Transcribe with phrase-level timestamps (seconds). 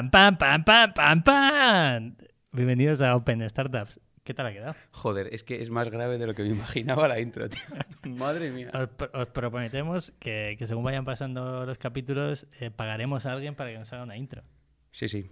[0.00, 2.16] pam, pam, pam, pam, pam, pam.
[2.52, 4.00] Bienvenidos a Open Startups.
[4.24, 4.74] ¿Qué tal ha quedado?
[4.92, 7.60] Joder, es que es más grave de lo que me imaginaba la intro, tío.
[8.16, 8.70] Madre mía.
[8.72, 13.70] Os, os prometemos que, que según vayan pasando los capítulos, eh, pagaremos a alguien para
[13.70, 14.42] que nos haga una intro.
[14.92, 15.30] Sí, sí.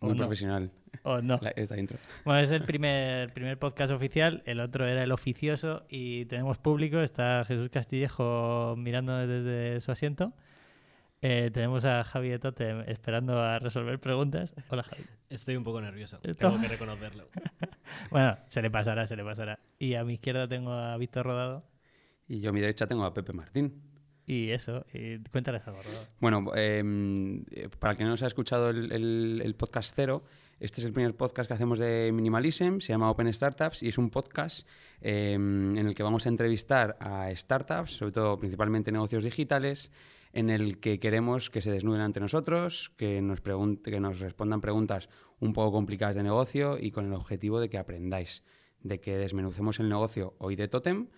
[0.00, 0.22] ¿O Muy no?
[0.22, 0.72] profesional
[1.04, 1.38] ¿O no?
[1.40, 1.98] la- esta intro.
[2.24, 7.00] Bueno, es el primer, primer podcast oficial, el otro era el oficioso y tenemos público,
[7.00, 10.32] está Jesús Castillejo mirando desde su asiento.
[11.24, 14.52] Eh, tenemos a Javi de Totem esperando a resolver preguntas.
[14.68, 15.04] Hola Javi.
[15.30, 17.28] Estoy un poco nervioso, tengo que reconocerlo.
[18.10, 19.58] Bueno, se le pasará, se le pasará.
[19.78, 21.62] Y a mi izquierda tengo a Víctor Rodado
[22.26, 23.82] Y yo a mi derecha tengo a Pepe Martín.
[24.26, 26.06] y eso, y cuéntales algo, Rodado.
[26.20, 30.22] Bueno, em, eh, para el que no nos ha escuchado el, el- el podcast cero,
[30.58, 33.98] este es el primer podcast que hacemos de Minimalism, se llama Open Startups y es
[33.98, 34.66] un podcast
[35.02, 39.92] em, en el que vamos a entrevistar a startups, sobre todo principalmente negocios digitales,
[40.32, 45.08] en el que queremos que se desnuden ante nosotros, que nos, que nos respondan preguntas
[45.40, 48.42] un poco complicadas de negocio y con el objetivo de que aprendáis,
[48.80, 51.08] de que desmenucemos el negocio hoy de Totem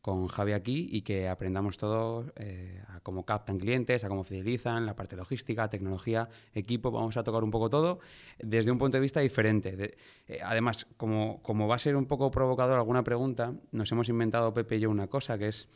[0.00, 4.84] con Javi aquí y que aprendamos todo eh, a cómo captan clientes, a cómo fidelizan,
[4.84, 8.00] la parte logística, tecnología, equipo, vamos a tocar un poco todo
[8.38, 9.76] desde un punto de vista diferente.
[9.76, 9.96] De-
[10.28, 14.52] eh, además, como, como va a ser un poco provocador alguna pregunta, nos hemos inventado
[14.52, 15.68] Pepe y yo una cosa que es,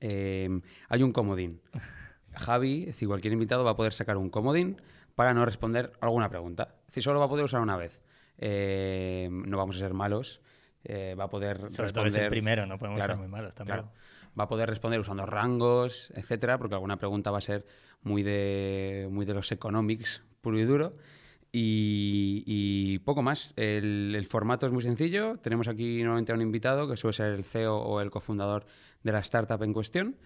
[0.00, 0.50] eh,
[0.90, 1.62] hay un comodín.
[2.36, 4.80] Javi, es decir, cualquier invitado va a poder sacar un comodín
[5.14, 6.74] para no responder alguna pregunta.
[6.80, 8.00] Es decir, solo va a poder usar una vez.
[8.38, 10.40] Eh, no vamos a ser malos.
[10.88, 13.28] eh, va a poder Sobre todo es el responder- primero, no podemos Claro, ser muy
[13.28, 13.82] malos tampoco.
[13.90, 13.92] Claro.
[14.38, 17.66] Va a poder responder usando rangos, etcétera, porque alguna pregunta va a ser
[18.02, 20.94] muy de, muy de los economics puro y duro.
[21.52, 23.52] Y, y poco más.
[23.56, 25.38] El, el formato es muy sencillo.
[25.38, 28.66] Tenemos aquí normalmente a un invitado que suele ser el CEO o el cofundador
[29.02, 30.16] de la startup en cuestión.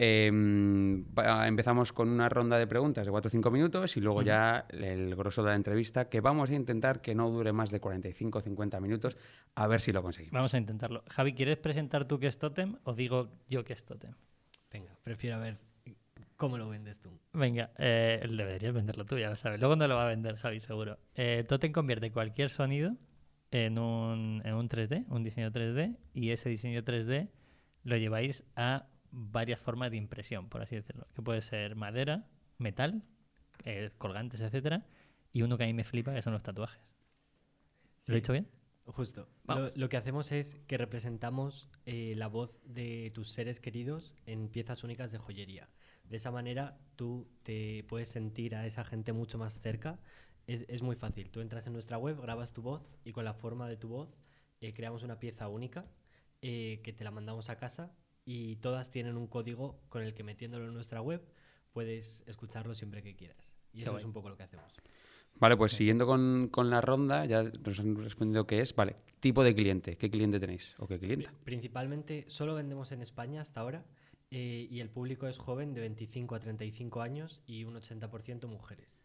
[0.00, 1.02] Em,
[1.44, 5.16] empezamos con una ronda de preguntas de 4 o 5 minutos y luego ya el
[5.16, 8.40] grosso de la entrevista, que vamos a intentar que no dure más de 45 o
[8.40, 9.16] 50 minutos,
[9.56, 10.34] a ver si lo conseguimos.
[10.34, 11.02] Vamos a intentarlo.
[11.08, 14.14] Javi, ¿quieres presentar tú qué es Totem o digo yo qué es Totem?
[14.70, 15.58] Venga, prefiero ver
[16.36, 17.10] cómo lo vendes tú.
[17.32, 19.58] Venga, eh, deberías venderlo tú, ya lo sabes.
[19.58, 20.98] Luego no lo va a vender Javi, seguro.
[21.16, 22.96] Eh, Totem convierte cualquier sonido
[23.50, 27.30] en un, en un 3D, un diseño 3D, y ese diseño 3D
[27.82, 31.06] lo lleváis a varias formas de impresión, por así decirlo.
[31.14, 32.26] Que puede ser madera,
[32.58, 33.02] metal,
[33.64, 34.86] eh, colgantes, etcétera,
[35.32, 36.82] y uno que a mí me flipa que son los tatuajes.
[38.06, 38.48] ¿Lo he dicho bien?
[38.86, 39.28] Justo.
[39.76, 44.82] Lo, que hacemos es que representamos eh, la voz de tus seres queridos en piezas
[44.82, 45.68] únicas de joyería.
[46.04, 49.98] De esa manera tú te puedes sentir a esa gente mucho más cerca.
[50.46, 51.28] Es, es muy fácil.
[51.28, 54.16] Tú entras en nuestra web, grabas tu voz y con la forma de tu voz
[54.60, 55.86] eh, creamos una pieza única
[56.42, 57.92] eh, que te la mandamos a casa
[58.30, 61.22] y todas tienen un código con el que metiéndolo en nuestra web
[61.72, 63.54] puedes escucharlo siempre que quieras.
[63.72, 64.02] Y Qué eso guay.
[64.02, 64.70] es un poco lo que hacemos.
[65.36, 68.74] Vale, pues siguiendo con, con la ronda, ya nos han respondido qué es.
[68.76, 69.96] Vale, tipo de cliente.
[69.96, 70.74] ¿Qué cliente tenéis?
[70.78, 71.30] ¿O qué clienta?
[71.30, 73.86] Pri- Principalmente solo vendemos en España hasta ahora
[74.30, 79.02] eh, y el público es joven de 25 a 35 años y un 80% mujeres.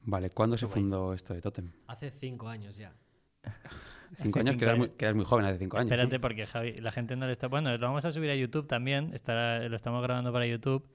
[0.00, 0.80] Vale, ¿cuándo se guay.
[0.80, 1.70] fundó esto de Totem?
[1.86, 2.94] Hace 5 años ya.
[4.22, 4.96] Cinco años, que eras, muy, años.
[4.96, 5.90] que eras muy joven, hace cinco años.
[5.90, 6.20] Espérate, sí.
[6.20, 7.48] porque Javi, la gente no le está.
[7.48, 9.12] Bueno, lo vamos a subir a YouTube también.
[9.14, 10.86] Estará, lo estamos grabando para YouTube.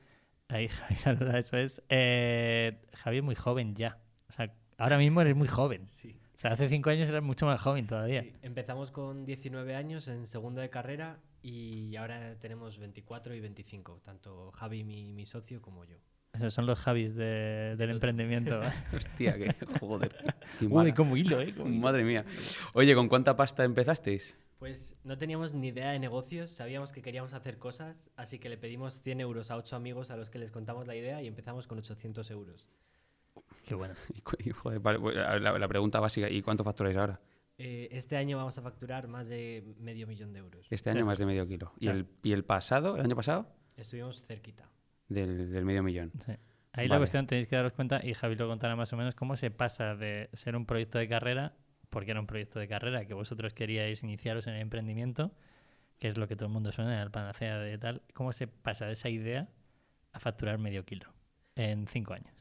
[0.47, 1.81] Ahí, Javi, saluda, eso es.
[1.89, 3.99] Eh, Javi es muy joven ya.
[4.29, 5.87] O sea, ahora mismo eres muy joven.
[5.87, 6.19] Sí.
[6.37, 8.23] O sea, hace cinco años eras mucho más joven todavía.
[8.23, 14.01] Sí, Empezamos con 19 años en segundo de carrera y ahora tenemos 24 y 25,
[14.05, 15.97] tanto Javi, mi, mi socio, como yo.
[16.33, 18.61] Esos son los Javis de- del emprendimiento.
[18.95, 20.15] Hostia, que joder.
[20.59, 21.53] qué Uy, como hilo, ¿eh?
[21.55, 21.79] Como hilo.
[21.81, 22.23] Madre mía.
[22.73, 24.37] Oye, ¿con cuánta pasta empezasteis?
[24.59, 28.57] Pues no teníamos ni idea de negocios, sabíamos que queríamos hacer cosas, así que le
[28.57, 31.65] pedimos 100 euros a 8 amigos a los que les contamos la idea y empezamos
[31.65, 32.69] con 800 euros.
[33.65, 33.93] Qué bueno.
[34.13, 37.19] Y cu- y, joder, vale, pues, la, la pregunta básica, ¿y cuánto facturáis ahora?
[37.57, 40.67] Eh, este año vamos a facturar más de medio millón de euros.
[40.69, 41.05] Este año Claro.
[41.07, 41.73] más de medio kilo.
[41.77, 41.99] ¿Y, Claro.
[41.99, 43.47] el, ¿Y el pasado, el año pasado?
[43.77, 44.69] Estuvimos cerquita.
[45.09, 46.11] Del, del medio millón.
[46.25, 46.33] Sí.
[46.73, 49.35] Ahí la cuestión tenéis que daros cuenta, y Javi lo contará más o menos, cómo
[49.35, 51.53] se pasa de ser un proyecto de carrera,
[51.89, 55.33] porque era un proyecto de carrera, que vosotros queríais iniciaros en el emprendimiento,
[55.97, 58.85] que es lo que todo el mundo suena, el panacea de tal, cómo se pasa
[58.85, 59.49] de esa idea
[60.11, 61.09] a facturar medio kilo
[61.55, 62.33] en cinco años.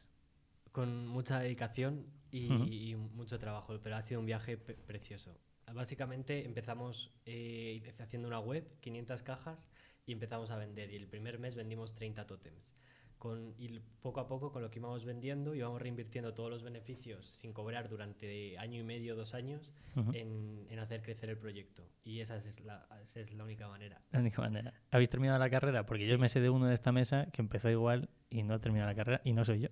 [0.71, 5.35] Con mucha dedicación y, mucho trabajo, pero ha sido un viaje precioso.
[5.73, 9.67] Básicamente empezamos eh, haciendo una web, 500 cajas,
[10.09, 10.91] y empezamos a vender.
[10.91, 12.73] Y el primer mes vendimos 30 tótems.
[13.19, 17.27] Con, y poco a poco, con lo que íbamos vendiendo, íbamos reinvirtiendo todos los beneficios
[17.27, 19.71] sin cobrar durante año y medio, dos años,
[20.13, 21.83] en, en hacer crecer el proyecto.
[22.03, 24.01] Y esa es la, esa es la única manera.
[24.11, 24.73] La única manera.
[24.89, 25.85] ¿Habéis terminado la carrera?
[25.85, 28.59] Porque yo me sé de uno de esta mesa que empezó igual y no ha
[28.59, 29.69] terminado la carrera, y no soy yo.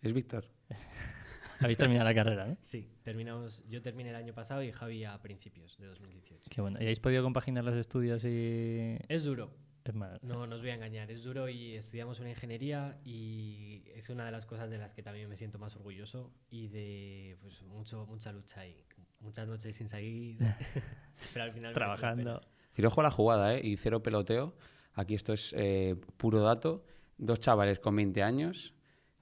[0.00, 0.46] ¿Es Víctor?
[1.60, 2.56] Habéis terminado la carrera, ¿no?
[2.62, 6.50] Sí, terminamos, yo terminé el año pasado y Javi a principios de 2018.
[6.50, 6.78] Qué bueno.
[6.78, 8.98] ¿Y habéis podido compaginar los estudios y...?
[9.08, 9.52] Es duro,
[9.86, 13.84] Es más, no, no os voy a engañar, es duro y estudiamos una ingeniería y
[13.94, 17.36] es una de las cosas de las que también me siento más orgulloso y de
[17.40, 18.84] pues mucho, mucha lucha y
[19.20, 20.38] muchas noches sin salir,
[21.32, 22.40] pero al final trabajando.
[22.40, 22.56] pena.
[22.72, 23.60] Ciro ojo a la jugada, ¿eh?
[23.62, 24.56] Y cero peloteo.
[24.94, 26.84] Aquí esto es eh, puro dato.
[27.16, 28.74] Dos chavales con 20 años,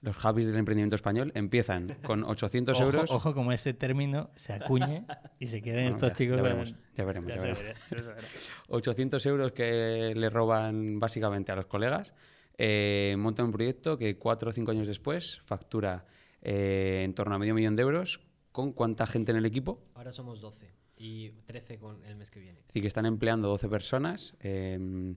[0.05, 3.11] los Javis del emprendimiento español, empiezan con 800 Ojo, euros.
[3.11, 5.05] ojo como ese término se acuñe
[5.39, 6.37] y se queden Bueno, estos ya- chicos...
[6.37, 7.62] ya veremos, ya veremos, Ya ya veremos.
[7.62, 8.29] verá, ya se verá.
[8.69, 12.15] 800 euros que le roban básicamente a los colegas.
[12.59, 16.05] Eh, montan un proyecto que cuatro o cinco años después factura
[16.43, 18.21] eh, en torno a medio millón de euros.
[18.53, 19.83] ¿Con cuánta gente en el equipo?
[19.95, 22.61] Ahora somos 12 y 13 con el mes que viene.
[22.69, 24.37] Decir, que están empleando 12 personas.
[24.41, 25.15] eh,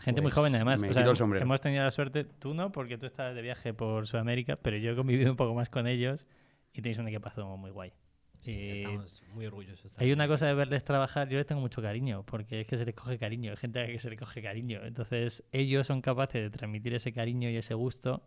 [0.00, 0.80] Gente muy pues, joven, además.
[0.80, 1.44] Me O sea, quito el sombrero.
[1.44, 4.92] hemos tenido la suerte, tú no, porque tú estabas de viaje por Sudamérica, pero yo
[4.92, 6.26] he convivido un poco más con ellos
[6.72, 7.92] y tenéis un equipazo muy guay.
[8.40, 9.90] Sí, Y estamos muy orgullosos.
[9.96, 12.84] hay una cosa de verles trabajar, yo les tengo mucho cariño, porque es que se
[12.84, 14.80] les coge cariño, hay gente a la que se le coge cariño.
[14.84, 18.22] Entonces, ellos son capaces de transmitir ese cariño y ese gusto,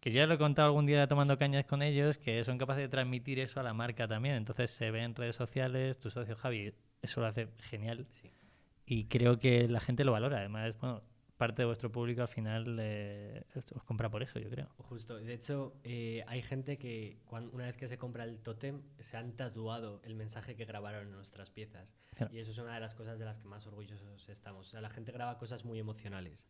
[0.00, 2.82] que yo ya lo he contado algún día tomando cañas con ellos, que son capaces
[2.82, 4.34] de transmitir eso a la marca también.
[4.34, 6.72] Entonces, se ve en redes sociales, tu socio Javi,
[7.02, 8.08] eso lo hace genial.
[8.10, 8.28] Sí.
[8.92, 10.38] Y creo que la gente lo valora.
[10.38, 11.00] Además, bueno,
[11.36, 14.68] parte de vuestro público al final eh, os compra por eso, yo creo.
[14.78, 18.82] Justo, de hecho, eh, hay gente que cuan- una vez que se compra el tótem
[18.98, 21.94] se han tatuado el mensaje que grabaron en nuestras piezas.
[22.16, 22.34] Claro.
[22.34, 24.66] Y eso es una de las cosas de las que más orgullosos estamos.
[24.66, 26.44] O sea, la gente graba cosas muy emocionales.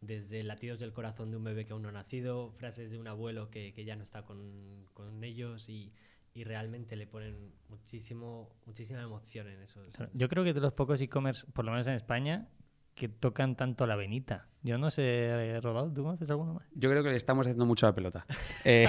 [0.00, 3.06] Desde latidos del corazón de un bebé que aún no ha nacido, frases de un
[3.06, 5.92] abuelo que, que ya no está con, con ellos y,
[6.34, 9.64] y realmente le ponen muchísimo, muchísima emoción en.
[9.92, 12.48] Claro, Yo creo que de los pocos e-commerce, por lo menos en España,
[12.94, 14.48] que tocan tanto la venita.
[14.62, 16.68] Yo no sé, Rodolfo, ¿tú conoces alguno más?
[16.74, 18.26] Yo creo que le estamos haciendo mucho la pelota.
[18.64, 18.86] Eh,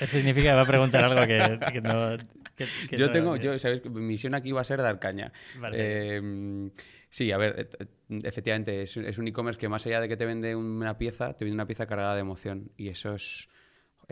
[0.00, 2.16] Eso significa que va a preguntar algo que, que no...
[2.56, 3.84] que- que yo no- tengo, yo, ¿sabes?
[3.86, 5.32] Mi misión aquí va a ser dar caña.
[5.58, 5.76] Vale.
[5.80, 6.70] Eh,
[7.08, 7.70] sí, a ver,
[8.08, 11.44] efectivamente, es, es un e-commerce que más allá de que te vende una pieza, te
[11.44, 12.70] vende una pieza cargada de emoción.
[12.76, 13.48] Y eso es, es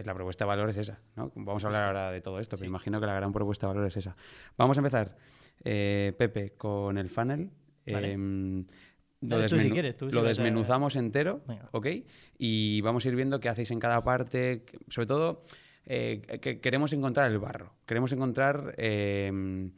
[0.04, 1.00] la propuesta de valor es esa.
[1.16, 1.32] ¿no?
[1.34, 3.86] Vamos a hablar ahora de todo esto, pero imagino que la gran propuesta de valor
[3.88, 4.16] es esa.
[4.56, 5.16] Vamos a empezar,
[5.64, 7.50] eh, Pepe, con el funnel.
[7.90, 8.12] Vale.
[8.12, 8.66] Em,
[9.20, 11.68] si quieres, si lo a- desmenuzamos entero, Venga.
[11.72, 11.86] ¿ok?
[12.38, 14.64] Y vamos a ir viendo qué hacéis en cada parte.
[14.88, 15.44] Sobre todo,
[15.86, 17.74] eh, que queremos encontrar el barro.
[17.86, 19.70] Queremos encontrar eh,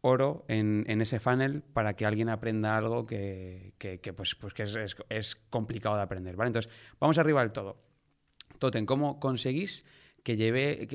[0.00, 4.54] oro en, en ese funnel para que alguien aprenda algo que, que- que, pues, pues
[4.54, 6.48] que es, es- es complicado de aprender, ¿vale?
[6.48, 7.76] Entonces, vamos arriba del todo.
[8.58, 9.84] Toten, ¿cómo conseguís
[10.22, 10.88] que lleve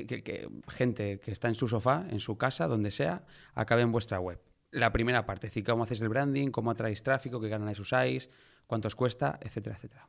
[0.68, 3.24] gente que está en su sofá, en su casa, donde sea,
[3.54, 4.40] acabe en vuestra web?
[4.70, 8.28] La primera parte, decir, cómo hacéis el branding, cómo atraéis tráfico, qué canales usáis,
[8.66, 10.08] cuánto os cuesta, etcétera, etcétera.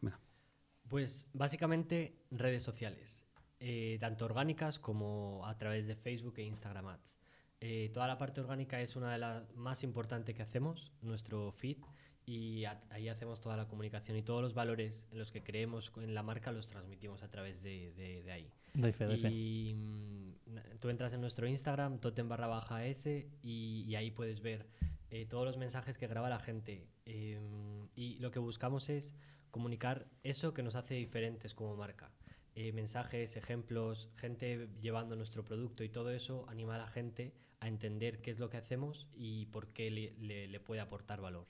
[0.87, 3.23] Pues básicamente redes sociales,
[3.59, 7.19] eh, tanto orgánicas como a través de Facebook e Instagram Ads.
[7.61, 11.77] Eh, toda la parte orgánica es una de las más importantes que hacemos, nuestro feed,
[12.25, 15.91] y a- ahí hacemos toda la comunicación y todos los valores en los que creemos
[15.97, 18.51] en la marca los transmitimos a través de, de- de ahí.
[18.73, 19.29] Doy fe, doy fe.
[19.31, 20.33] Y mm,
[20.79, 24.67] tú entras en nuestro Instagram, totem barra baja S, y, y ahí puedes ver
[25.11, 26.87] eh, todos los mensajes que graba la gente.
[27.05, 29.15] Em, y lo que buscamos es
[29.51, 32.11] comunicar eso que nos hace diferentes como marca.
[32.55, 37.67] Eh, mensajes, ejemplos, gente llevando nuestro producto y todo eso anima a la gente a
[37.67, 41.47] entender qué es lo que hacemos y por qué le, le- le puede aportar valor.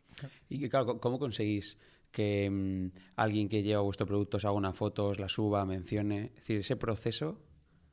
[0.49, 1.77] Y claro, ¿cómo conseguís
[2.11, 6.25] que mm, alguien que lleva vuestro producto os haga una foto, os la suba, mencione?
[6.27, 7.41] Es decir, ese proceso.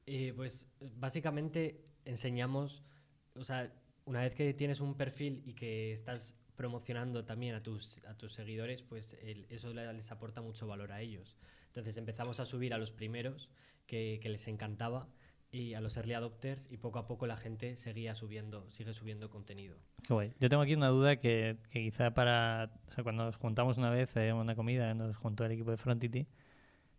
[0.07, 0.67] Eh, pues
[0.97, 2.83] básicamente enseñamos,
[3.35, 3.73] o sea,
[4.05, 8.35] una vez que tienes un perfil y que estás promocionando también a tus, a tus
[8.35, 11.37] seguidores, pues el- eso le- les aporta mucho valor a ellos.
[11.69, 13.49] Entonces empezamos a subir a los primeros
[13.87, 15.09] que, que les encantaba
[15.53, 19.29] y a los early adopters y poco a poco la gente seguía subiendo, sigue subiendo
[19.29, 19.77] contenido.
[20.03, 20.33] Qué guay.
[20.41, 22.73] Yo tengo aquí una duda que, quizá para...
[22.89, 25.77] O sea, cuando nos juntamos una vez en una comida, nos juntó el equipo de
[25.77, 26.27] Frontity,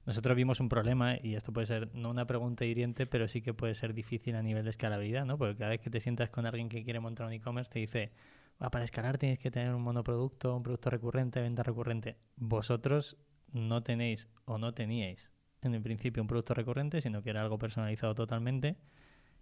[0.06, 3.56] nosotros vimos un problema y esto puede ser no una pregunta hiriente, pero sí que
[3.56, 5.38] puede ser difícil a nivel de escalabilidad, ¿no?
[5.38, 8.12] Porque cada vez que te sientas con alguien que quiere montar un e-commerce te dice,
[8.60, 12.18] "Ah, para escalar tienes que tener un monoproducto, un producto recurrente, venta recurrente.
[12.36, 13.18] Vosotros
[13.52, 15.33] no tenéis o no teníais
[15.66, 18.76] en el principio un producto recurrente, sino que era algo personalizado totalmente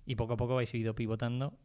[0.06, 1.58] y poco a poco vais ido pivotando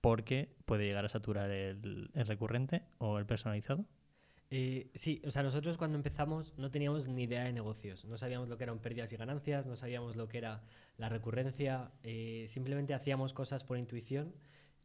[0.00, 3.84] porque puede llegar a saturar el, recurrente o el personalizado.
[4.50, 8.48] Eh, sí, o sea, nosotros cuando empezamos no teníamos ni idea de negocios, no sabíamos
[8.48, 10.62] lo que eran pérdidas y ganancias, no sabíamos lo que era
[10.98, 14.32] la recurrencia, eh, simplemente hacíamos cosas por intuición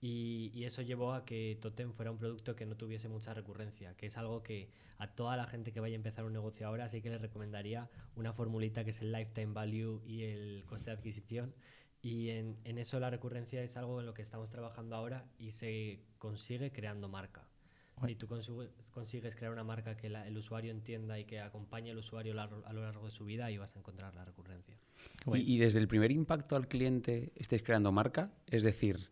[0.01, 3.95] y, y eso llevó a que Totem fuera un producto que no tuviese mucha recurrencia,
[3.95, 6.89] que es algo que a toda la gente que vaya a empezar un negocio ahora
[6.89, 10.97] sí que les recomendaría una formulita que es el lifetime value y el coste de
[10.97, 11.53] adquisición,
[12.03, 15.51] Y en, en eso la recurrencia es algo en lo que estamos trabajando ahora y
[15.51, 17.47] se consigue creando marca.
[18.07, 21.91] Si tú consigu- consigues crear una marca que la- el usuario entienda y que acompañe
[21.91, 24.75] al usuario a lo largo de su vida, ahí vas a encontrar la recurrencia.
[25.35, 29.11] Y, y desde el primer impacto al cliente estáis creando marca, es decir,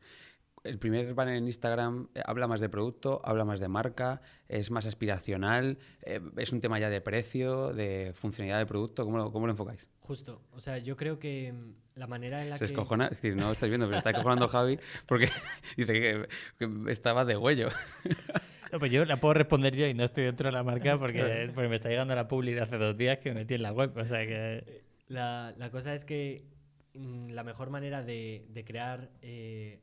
[0.64, 4.72] el primer banner en Instagram eh, habla más de producto, habla más de marca, es
[4.72, 9.32] más aspiracional, eh, es un tema ya de precio, de funcionalidad de producto, ¿cómo lo,
[9.32, 9.88] cómo lo enfocáis?
[10.02, 10.42] Justo.
[10.54, 12.74] O sea, yo creo que mm, la manera en la Se que...
[12.74, 15.30] escojona, es decir, no lo estáis viendo, pero está escojonando Javi porque
[15.78, 17.70] dice que, que estaba de huello.
[18.72, 21.50] No, pues yo la puedo responder yo y no estoy dentro de la marca porque,
[21.56, 23.72] porque me está llegando la publi de hace dos días que me metí en la
[23.72, 23.96] web.
[23.98, 24.84] O sea que.
[25.08, 26.44] La, la cosa es que
[26.94, 29.80] mm, la mejor manera de, de crear eh,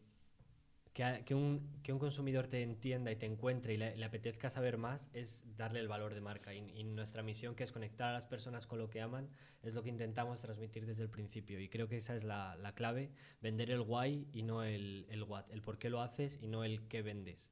[0.97, 4.05] que, a- que un, que un consumidor te entienda y te encuentre y le, le
[4.07, 6.55] apetezca saber más es darle el valor de marca.
[6.55, 9.29] Y, y nuestra misión, que es conectar a las personas con lo que aman,
[9.63, 11.61] es lo que intentamos transmitir desde el principio.
[11.61, 13.11] Y creo que esa es la, la clave,
[13.43, 16.65] vender el why y no el, el what, el por qué lo haces y no
[16.65, 17.51] el qué vendes.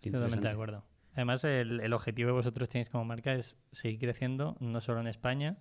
[0.00, 0.82] Qué Totalmente de acuerdo.
[1.12, 5.08] Además, el, el objetivo que vosotros tenéis como marca es seguir creciendo, no solo en
[5.08, 5.58] España,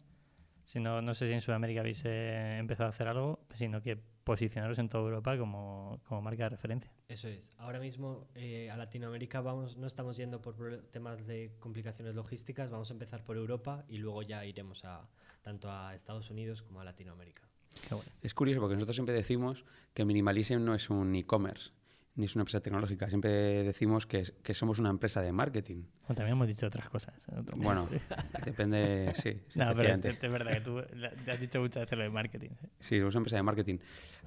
[0.63, 4.77] sino, no sé si en Sudamérica habéis eh, empezado a hacer algo, sino que posicionaros
[4.77, 6.91] en toda Europa como, como marca de referencia.
[7.07, 7.55] Eso es.
[7.59, 12.89] Ahora mismo eh, a Latinoamérica vamos, no estamos yendo por temas de complicaciones logísticas, vamos
[12.91, 15.07] a empezar por Europa y luego ya iremos a
[15.43, 17.43] tanto a Estados Unidos como a Latinoamérica.
[17.87, 18.11] Qué bueno.
[18.21, 21.71] Es curioso porque nosotros siempre decimos que Minimalism no es un e-commerce,
[22.17, 23.07] ni es una empresa tecnológica.
[23.09, 25.83] Siempre decimos que, es- que somos una empresa de marketing.
[26.01, 27.25] Bueno, también hemos dicho otras cosas.
[27.29, 27.87] en otro Bueno,
[28.45, 29.39] depende, sí.
[29.47, 30.81] sí, No, pero es, verdad que tú
[31.23, 32.49] te has dicho muchas veces lo de marketing.
[32.49, 32.67] ¿eh?
[32.81, 33.77] Sí, somos una empresa de marketing.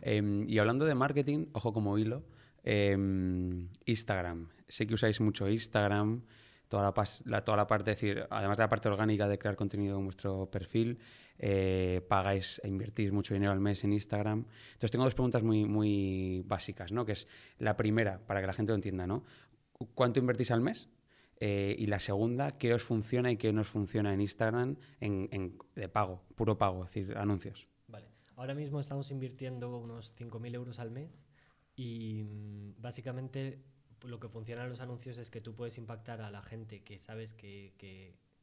[0.02, 2.24] Eh, y hablando de marketing, ojo como hilo,
[2.64, 2.96] eh,
[3.86, 4.48] Instagram.
[4.68, 6.22] Sé que usáis mucho Instagram,
[6.68, 9.56] toda la, la- toda la parte, es decir, además de la parte orgánica de crear
[9.56, 10.98] contenido en vuestro perfil,
[11.42, 14.44] eh, pagáis e invertís mucho dinero al mes en Instagram.
[14.74, 17.04] Entonces tengo dos preguntas muy, muy básicas, ¿no?
[17.06, 17.26] Que es
[17.58, 19.24] la primera, para que la gente lo entienda, ¿no?
[19.94, 20.88] ¿Cuánto invertís al mes?
[21.42, 25.28] Eh, y la segunda, ¿qué os funciona y qué no os funciona en Instagram en,
[25.32, 27.66] en- de pago, puro pago, es decir, anuncios?
[27.88, 28.08] Vale.
[28.36, 31.18] Ahora mismo estamos invirtiendo unos 5.000 euros al mes
[31.74, 33.62] y mm, básicamente
[34.02, 36.98] lo que funciona en los anuncios es que tú puedes impactar a la gente que
[36.98, 37.72] sabes que-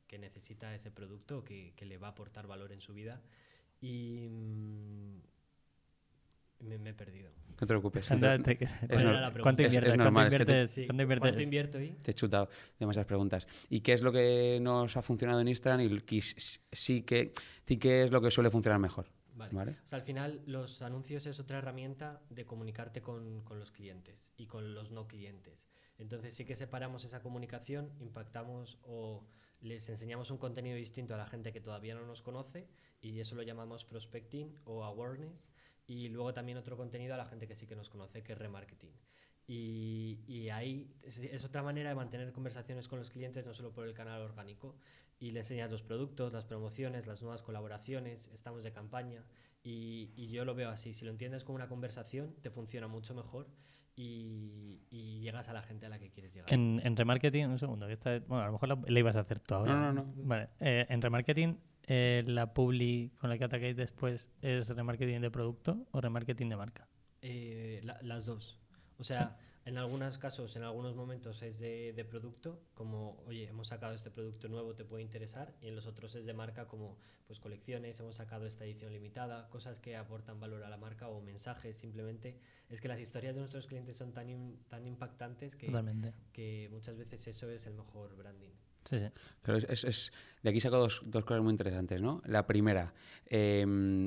[0.07, 3.21] que necesita ese producto, que, que le va a aportar valor en su vida
[3.81, 5.17] y mm,
[6.61, 7.29] me, me he perdido.
[7.49, 8.07] No te preocupes.
[8.07, 8.69] ¿Cuánto Es- es inviertes?
[8.87, 9.63] ¿Cuánto
[9.97, 10.71] normal, es que te- inviertes?
[10.71, 11.43] Sí, ¿Cuánto ¿Cuánto inviertes?
[11.43, 11.97] invierto ahí?
[12.03, 12.49] Te he chutado
[12.79, 13.47] demasiadas preguntas.
[13.69, 17.33] ¿Y qué es lo que nos ha funcionado en Instagram y que s- sí que,
[17.65, 19.07] sí que es lo que suele funcionar mejor?
[19.35, 19.53] Vale.
[19.53, 19.71] ¿Vale?
[19.83, 24.29] O sea, al final los anuncios es otra herramienta de comunicarte con, con los clientes
[24.35, 25.67] y con los no clientes.
[25.99, 29.23] Entonces sí que separamos esa comunicación, impactamos o
[29.61, 32.67] les enseñamos un contenido distinto a la gente que todavía no nos conoce
[33.01, 35.51] y eso lo llamamos prospecting o awareness
[35.87, 38.37] y luego también otro contenido a la gente que sí que nos conoce que es
[38.37, 38.91] remarketing.
[39.47, 43.71] Y, y ahí es, es otra manera de mantener conversaciones con los clientes no solo
[43.71, 44.75] por el canal orgánico
[45.19, 49.23] y le enseñas los productos, las promociones, las nuevas colaboraciones, estamos de campaña
[49.67, 53.13] y, y yo lo veo así, si lo entiendes como una conversación te funciona mucho
[53.13, 53.47] mejor
[53.95, 56.53] y, y llegas a la gente a la que quieres llegar.
[56.53, 59.21] En, en remarketing, un segundo, que esta, bueno, a lo mejor la, la ibas a
[59.21, 59.73] hacer tú ahora.
[59.73, 60.13] No, no, no.
[60.23, 61.57] Vale, eh, en remarketing,
[61.87, 66.55] eh, ¿la publi con la que atacáis después es remarketing de producto o remarketing de
[66.55, 66.87] marca?
[67.21, 68.59] Eh, la- las dos.
[68.99, 73.67] O sea, en algunos casos, en algunos momentos es de, de producto, como, oye, hemos
[73.67, 76.97] sacado este producto nuevo, te puede interesar, y en los otros es de marca, como,
[77.25, 81.19] pues, colecciones, hemos sacado esta edición limitada, cosas que aportan valor a la marca o
[81.21, 82.39] mensajes, simplemente.
[82.69, 86.13] Es que las historias de nuestros clientes son tan, im- tan impactantes que, Totalmente.
[86.31, 88.51] que muchas veces eso es el mejor branding.
[88.89, 89.05] Sí, sí.
[89.41, 90.13] Pero es, es- es-
[90.43, 92.21] de aquí saco dos, dos cosas muy interesantes, ¿no?
[92.25, 92.93] La primera,
[93.25, 93.61] eh,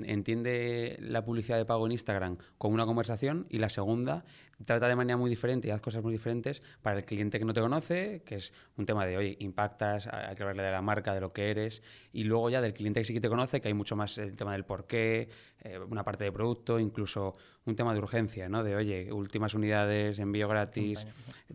[0.06, 4.24] entiende la publicidad de pago en Instagram como una conversación y la segunda,
[4.64, 7.52] trata de manera muy diferente y haz cosas muy diferentes para el cliente que no
[7.52, 11.14] te conoce, que es un tema de, oye, impactas, hay que hablarle de la marca,
[11.14, 11.82] de lo que eres,
[12.12, 14.36] y luego ya del cliente que sí que te conoce, que hay mucho más el
[14.36, 15.28] tema del por qué,
[15.62, 17.34] eh, una parte de producto, incluso
[17.66, 18.62] un tema de urgencia, ¿no?
[18.62, 21.04] De, oye, últimas unidades, envío gratis,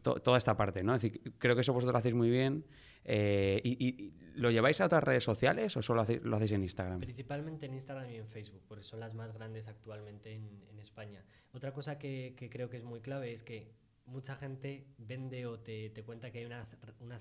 [0.01, 0.93] to- toda esta parte, ¿no?
[0.95, 2.65] Es decir, creo que eso vosotros lo hacéis muy bien.
[3.05, 6.63] Eh, y, y- lo lleváis a otras redes sociales o solo hacéis- lo hacéis en
[6.63, 6.99] Instagram?
[6.99, 11.23] Principalmente en Instagram y en Facebook, porque son las más grandes actualmente en, en España.
[11.53, 13.71] Otra cosa que, que creo que es muy clave es que
[14.05, 16.65] mucha gente vende o te, te cuenta que hay una,
[16.99, 17.17] una,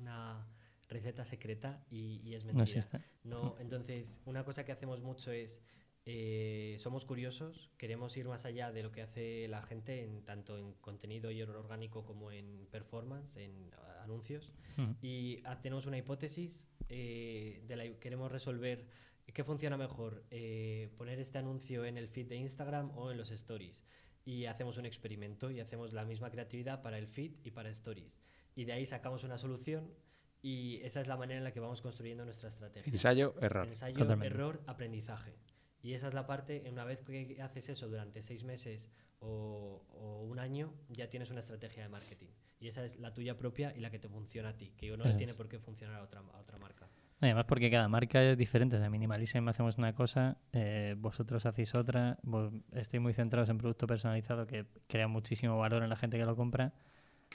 [0.00, 0.46] una
[0.88, 2.64] receta secreta y, y es No mentira.
[2.80, 3.00] existe.
[3.22, 5.60] No, entonces, una cosa que hacemos mucho es,
[6.10, 10.56] eh, somos curiosos, queremos ir más allá de lo que hace la gente, en, tanto
[10.56, 14.50] en contenido y orgánico como en performance, en ah, anuncios.
[14.78, 14.94] Ujú.
[15.02, 18.86] Y ah, tenemos una hipótesis, eh, de la, queremos resolver
[19.34, 20.24] ¿qué funciona mejor?
[20.30, 23.84] Eh, ¿Poner este anuncio en el feed de Instagram o en los stories?
[24.24, 28.18] Y hacemos un experimento y hacemos la misma creatividad para el feed y para stories.
[28.54, 29.92] Y de ahí sacamos una solución
[30.40, 32.90] y esa es la manera en la que vamos construyendo nuestra estrategia.
[32.90, 33.66] Ensayo, error.
[33.66, 34.34] Ensayo, Totalmente.
[34.34, 35.34] error, aprendizaje.
[35.82, 40.22] Y esa es la parte, una vez que haces eso durante seis meses o, o
[40.22, 42.28] un año, ya tienes una estrategia de marketing.
[42.60, 45.04] Y esa es la tuya propia y la que te funciona a ti, que no
[45.04, 46.88] le tiene por qué funcionar a otra, a otra marca.
[47.20, 48.76] Además, porque cada marca es diferente.
[48.76, 52.18] O sea, Minimalism hacemos una cosa, eh, vosotros hacéis otra.
[52.22, 56.24] Vos estáis muy centrados en producto personalizado que crea muchísimo valor en la gente que
[56.24, 56.72] lo compra.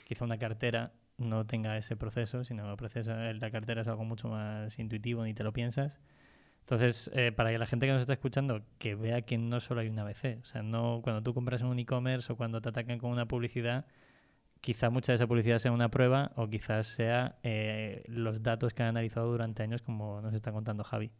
[0.04, 4.28] Quizá una cartera no tenga ese proceso, sino el proceso, la cartera es algo mucho
[4.28, 6.00] más intuitivo, ni te lo piensas.
[6.64, 9.82] Entonces, eh, para que la gente que nos está escuchando que vea que no solo
[9.82, 12.70] hay una ABC, o sea, no cuando tú compras en un e-commerce o cuando te
[12.70, 13.84] atacan con una publicidad,
[14.62, 18.82] quizá mucha de esa publicidad sea una prueba o quizás sea eh, los datos que
[18.82, 21.10] han analizado durante años, como nos está contando Javi.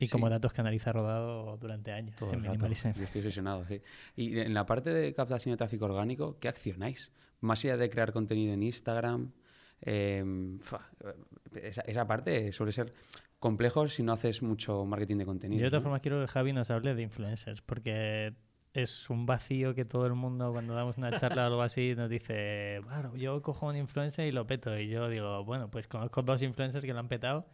[0.00, 0.12] Y Sí.
[0.12, 2.42] como datos que analiza Rodado durante años Todo en.
[2.96, 3.80] Yo estoy obsesionado, sí.
[4.16, 7.12] Y en la parte de captación de tráfico orgánico, ¿qué accionáis?
[7.40, 9.30] Más allá de crear contenido en Instagram,
[9.82, 10.24] eh,
[11.86, 12.92] esa parte suele ser
[13.40, 15.58] complejo si no haces mucho marketing de contenido.
[15.58, 15.84] Yo de todas ¿no?
[15.84, 18.34] formas quiero que Javi nos hable de influencers, porque
[18.74, 22.08] es un vacío que todo el mundo cuando damos una charla o algo así nos
[22.08, 24.78] dice, bueno, yo cojo un influencer y lo peto.
[24.78, 27.46] Y yo digo, bueno, pues conozco dos influencers que lo han petado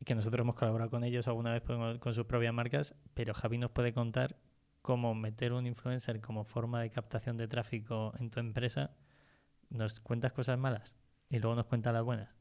[0.00, 3.34] y que nosotros hemos colaborado con ellos alguna vez con, con sus propias marcas, pero
[3.34, 4.36] Javi nos puede contar
[4.80, 8.96] cómo meter un influencer como forma de captación de tráfico en tu empresa.
[9.68, 10.94] Nos cuentas cosas malas
[11.28, 12.34] y luego nos cuentas las buenas.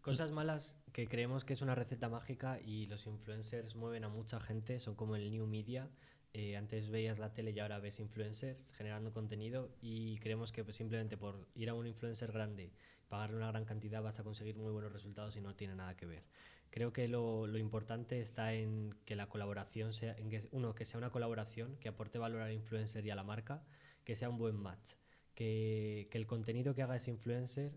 [0.00, 4.38] Cosas malas que creemos que es una receta mágica y los influencers mueven a mucha
[4.38, 5.90] gente, son como el new media.
[6.32, 10.76] Eh, antes veías la tele y ahora ves influencers generando contenido y creemos que pues,
[10.76, 12.70] simplemente por ir a un influencer grande,
[13.08, 16.06] pagarle una gran cantidad vas a conseguir muy buenos resultados y no tiene nada que
[16.06, 16.22] ver.
[16.70, 20.86] Creo que lo, lo importante está en que la colaboración sea, en que, uno, que
[20.86, 23.64] sea una colaboración que aporte valor al influencer y a la marca,
[24.04, 24.92] que sea un buen match,
[25.34, 27.72] que, que el contenido que haga ese influencer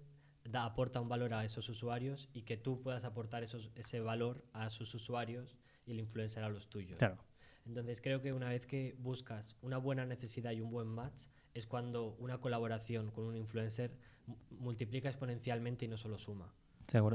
[0.49, 4.43] da, aporta un valor a esos usuarios y que tú puedas aportar esos, ese valor
[4.53, 6.97] a sus usuarios y el influencer a los tuyos.
[6.97, 7.17] Claro.
[7.65, 11.67] Entonces creo que una vez que buscas una buena necesidad y un buen match es
[11.67, 13.91] cuando una colaboración con un influencer
[14.25, 16.53] mu- multiplica exponencialmente y no solo suma.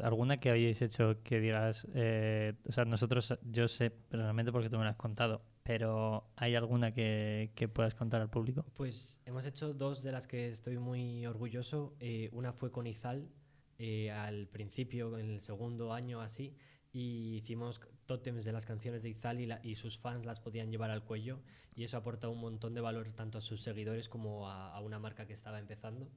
[0.02, 4.76] ¿Alguna que hayáis hecho que digas, eh, o sea, nosotros, yo sé personalmente porque tú
[4.76, 5.42] me lo has contado,
[5.72, 8.62] pero ¿hay alguna que, que puedas contar al público?
[8.74, 11.96] Pues hemos hecho dos de las que estoy muy orgulloso.
[11.98, 13.30] Eh, una fue con Izal
[13.78, 16.54] eh, al principio, en el segundo año así,
[16.92, 20.70] y hicimos tótems de las canciones de Izal y, la- y sus fans las podían
[20.70, 21.40] llevar al cuello
[21.74, 24.98] y eso aporta un montón de valor tanto a sus seguidores como a, a una
[24.98, 26.10] marca que estaba empezando.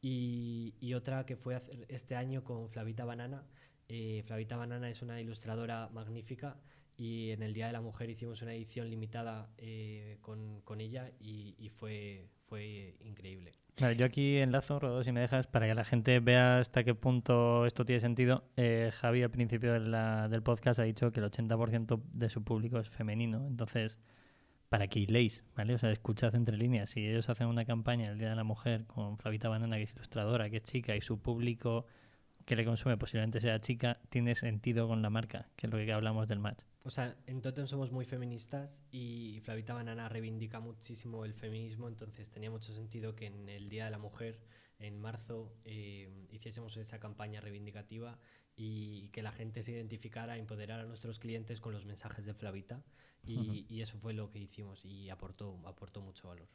[0.00, 3.44] Y, y otra que fue hacer este año con Flavita Banana.
[3.90, 6.56] Eh, Flavita Banana es una ilustradora magnífica
[7.02, 11.10] y en el Día de la Mujer hicimos una edición limitada eh, con, con ella
[11.18, 13.50] y, fue, fue increíble.
[13.80, 16.94] Vale, yo aquí enlazo, Rodo, si me dejas, para que la gente vea hasta qué
[16.94, 18.44] punto esto tiene sentido.
[18.56, 22.88] Eh, Javi al principio del podcast ha dicho que el 80% de su público es
[22.88, 23.98] femenino, entonces
[24.68, 25.74] para que hiléis, ¿vale?
[25.74, 26.90] O sea, escuchad entre líneas.
[26.90, 29.92] Si ellos hacen una campaña el Día de la Mujer con Flavita Banana, que es
[29.92, 31.84] ilustradora, que es chica, y su público
[32.44, 35.92] que le consume posiblemente sea chica, tiene sentido con la marca, que es lo que
[35.92, 36.62] hablamos del match.
[36.84, 42.28] O sea, en Totem somos muy feministas y Flavita Banana reivindica muchísimo el feminismo, entonces
[42.30, 44.40] tenía mucho sentido que en el Día de la Mujer,
[44.80, 48.18] en marzo, eh, hiciésemos esa campaña reivindicativa
[48.64, 52.80] y que la gente se identificara, empoderara a nuestros clientes con los mensajes de Flavita
[53.24, 53.52] y, Ujú.
[53.68, 56.46] y eso fue lo que hicimos y aportó, aportó mucho valor.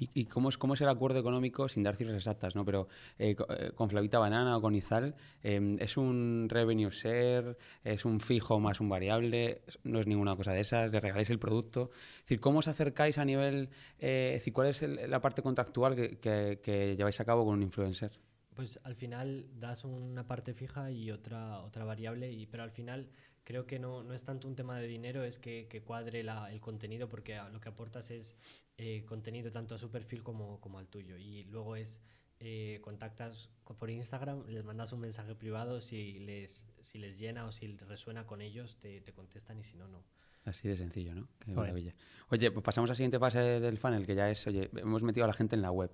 [0.00, 2.64] ¿Y, y cómo, es, cómo es el acuerdo económico, sin dar cifras exactas, ¿no?
[2.64, 7.56] pero eh, eh, con Flavita Banana o con Izal, eh, ¿es un revenue share?
[7.84, 9.62] ¿Es un fijo más un variable?
[9.84, 11.90] No es ninguna cosa de esas, le regaláis el producto.
[12.16, 15.42] Es decir, ¿cómo os acercáis a nivel, eh, es decir, cuál es el- la parte
[15.42, 18.12] contractual que, que- que lleváis a cabo con un influencer?
[18.54, 23.08] Pues al final das una parte fija y otra, otra variable, y, pero al final
[23.42, 26.50] creo que no, no es tanto un tema de dinero, es que, que cuadre la-
[26.52, 28.36] el contenido, porque lo que aportas es
[28.78, 31.16] eh, contenido tanto a su perfil como, como al tuyo.
[31.18, 32.00] Y luego es,
[32.40, 37.46] eh, contactas co- por Instagram, les mandas un mensaje privado, si les, si les llena
[37.46, 40.04] o si resuena con ellos, te, te contestan y si no, no.
[40.44, 41.26] Así de sencillo, ¿no?
[41.38, 41.94] Qué maravilla.
[42.28, 45.26] Oye, pues pasamos al siguiente fase del funnel, que ya es, oye, hemos metido a
[45.26, 45.90] la gente en la web.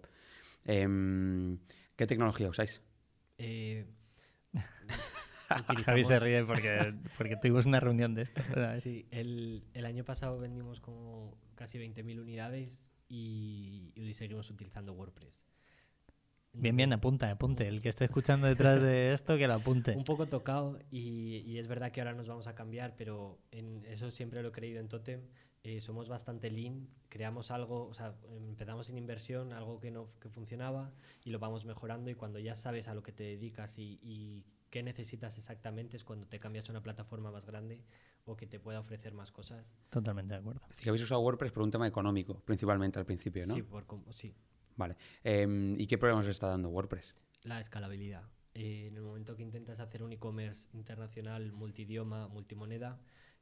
[0.64, 1.58] Em,
[2.00, 2.82] ¿Qué tecnología usáis?
[3.36, 3.84] Eh,
[5.84, 8.40] Javi se ríe porque, porque tuvimos una reunión de esto.
[8.76, 15.44] Sí, el, el año pasado vendimos como casi 20.000 unidades y, y seguimos utilizando WordPress.
[16.54, 17.68] Bien, bien, apunta, apunte.
[17.68, 19.94] El que esté escuchando detrás de esto, que lo apunte.
[19.94, 23.84] Un poco tocado y, y es verdad que ahora nos vamos a cambiar, pero en
[23.84, 25.20] eso siempre lo he creído en Totem.
[25.62, 28.14] Eh, somos bastante lean, creamos algo, o sea,
[28.48, 30.92] empezamos sin inversión, algo que no que funcionaba
[31.24, 34.44] y lo vamos mejorando y cuando ya sabes a lo que te dedicas y, y
[34.70, 37.82] qué necesitas exactamente es cuando te cambias a una plataforma más grande
[38.24, 39.66] o que te pueda ofrecer más cosas.
[39.90, 40.60] Totalmente de acuerdo.
[40.62, 43.54] Es decir, que habéis usado WordPress por un tema económico, principalmente al principio, ¿no?
[43.54, 44.34] Sí, por, sí,
[44.76, 44.96] Vale.
[45.22, 47.16] Em, ¿Y qué problemas está dando WordPress?
[47.42, 48.24] la escalabilidad.
[48.54, 52.98] Eh, en el momento que intentas hacer un e-commerce internacional, multidioma, multimoneda,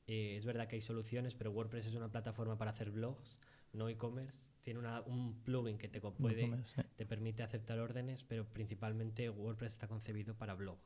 [0.08, 3.38] eh, es verdad que hay soluciones, pero WordPress es una plataforma para hacer blogs,
[3.72, 4.46] no e-commerce.
[4.62, 6.50] Tiene una- un plugin que te puede,
[6.96, 10.78] te permite aceptar órdenes, pero principalmente WordPress está concebido para blog.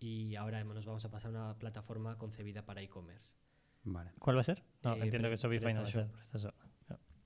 [0.00, 3.36] Y ahora nos vamos a pasar a una plataforma concebida para e-commerce.
[3.84, 4.64] Vale, ¿Cuál va a ser?
[4.82, 6.08] No, Eh, entiendo que Shopify no va a ser.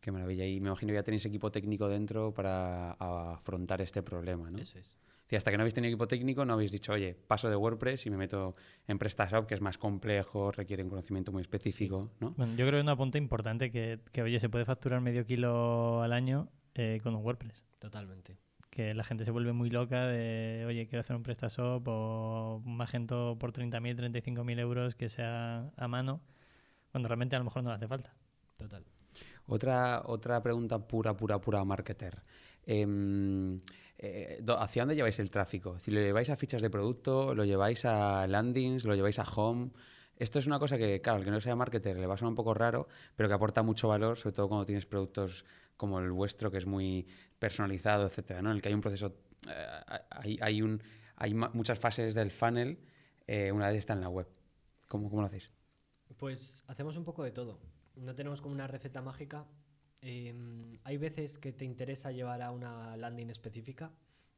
[0.00, 0.46] Qué maravilla.
[0.46, 4.58] Y me imagino que ya tenéis equipo técnico dentro para afrontar este problema, ¿no?
[4.58, 4.96] Eso es.
[5.36, 8.10] Hasta que no habéis tenido equipo técnico no habéis dicho, oye, paso de WordPress y
[8.10, 12.30] me meto en PrestaShop, que es más complejo, requiere un conocimiento muy específico, ¿no?
[12.30, 15.26] Bueno, yo creo que es un apunte importante que, que, oye, se puede facturar medio
[15.26, 17.64] kilo al año eh, con un WordPress.
[17.78, 18.38] Totalmente.
[18.70, 22.76] Que la gente se vuelve muy loca de, oye, quiero hacer un PrestaShop o un
[22.76, 26.22] Magento por 30.000, 35.000 euros que sea a mano,
[26.90, 28.14] cuando realmente a lo mejor no le hace falta.
[28.56, 28.84] Total.
[29.46, 32.22] Otra, otra pregunta pura, pura, pura marketer.
[32.66, 33.60] Em,
[33.98, 35.78] eh, ¿Hacia dónde lleváis el tráfico?
[35.80, 39.70] Si lo lleváis a fichas de producto, lo lleváis a landings, lo lleváis a home.
[40.16, 42.30] Esto es una cosa que, claro, al que no sea marketer le va a sonar
[42.30, 45.44] un poco raro, pero que aporta mucho valor, sobre todo cuando tienes productos
[45.76, 47.06] como el vuestro, que es muy
[47.38, 48.50] personalizado, etcétera, ¿no?
[48.50, 49.14] En el que hay un proceso,
[49.48, 50.62] eh, hay,
[51.16, 52.78] hay, muchas fases del funnel
[53.26, 54.28] eh, una vez está en la web.
[54.88, 55.50] ¿Cómo, cómo lo hacéis?
[56.16, 57.58] Pues hacemos un poco de todo.
[57.96, 59.44] No tenemos como una receta mágica.
[60.00, 63.92] Em, hay veces que te interesa llevar a una landing específica.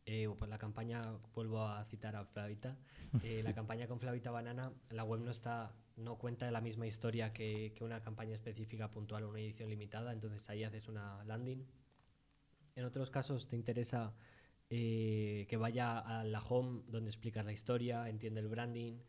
[0.07, 1.03] Eh, pues la campaña,
[1.35, 2.77] vuelvo a citar a Flavita,
[3.23, 7.33] eh, la campaña con Flavita Banana, la web no está, no cuenta la misma historia
[7.33, 11.64] que, que una campaña específica puntual o una edición limitada, entonces ahí haces una landing.
[12.77, 14.14] En otros casos te interesa
[14.73, 19.01] eh, que vaya a la home donde explicas la historia, entiende el branding,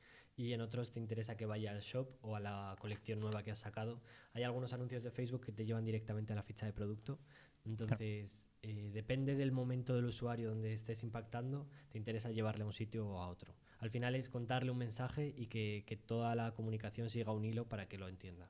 [0.42, 3.52] y en otros te interesa que vaya al shop o a la colección nueva que
[3.52, 4.02] has sacado.
[4.34, 7.20] Hay algunos anuncios de Facebook que te llevan directamente a la ficha de producto.
[7.64, 12.74] Entonces, eh, depende del momento del usuario donde estés impactando, te interesa llevarle a un
[12.74, 13.54] sitio o a otro.
[13.78, 17.70] Al final es contarle un mensaje y que, que toda la comunicación siga un hilo
[17.70, 18.50] para que lo entienda.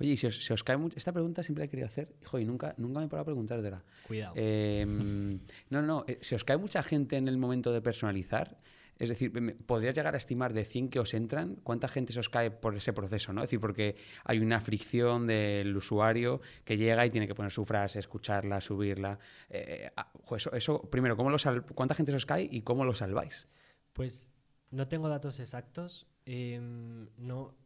[0.00, 0.96] Oye, y si os, si os cae mucho...
[0.96, 3.26] Esta pregunta siempre la he querido hacer, hijo, y nunca, nunca me he parado a
[3.26, 3.84] preguntártela.
[4.08, 4.34] Cuidado.
[4.36, 4.84] Eh,
[5.70, 8.58] no, no, eh, ¿se os cae mucha gente en el momento de personalizar?
[8.98, 9.32] Es decir,
[9.66, 11.56] ¿podrías llegar a estimar de 100 que os entran?
[11.62, 13.32] ¿Cuánta gente se os cae por ese proceso?
[13.32, 13.42] ¿no?
[13.42, 17.64] Es decir, porque hay una fricción del usuario que llega y tiene que poner su
[17.64, 19.18] frase, escucharla, subirla.
[19.50, 20.12] Eh, ah,
[20.52, 23.46] eso, primero, ¿cómo lo sal- ¿cuánta gente se os cae y cómo lo salváis?
[23.92, 24.32] Pues
[24.70, 26.06] no tengo datos exactos.
[26.26, 27.56] em, no,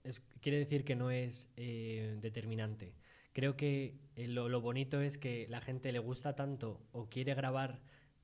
[0.40, 2.94] quiere decir que no es eh, determinante.
[3.32, 7.34] Creo que eh, lo, lo bonito es que la gente le gusta tanto o quiere
[7.34, 7.80] grabar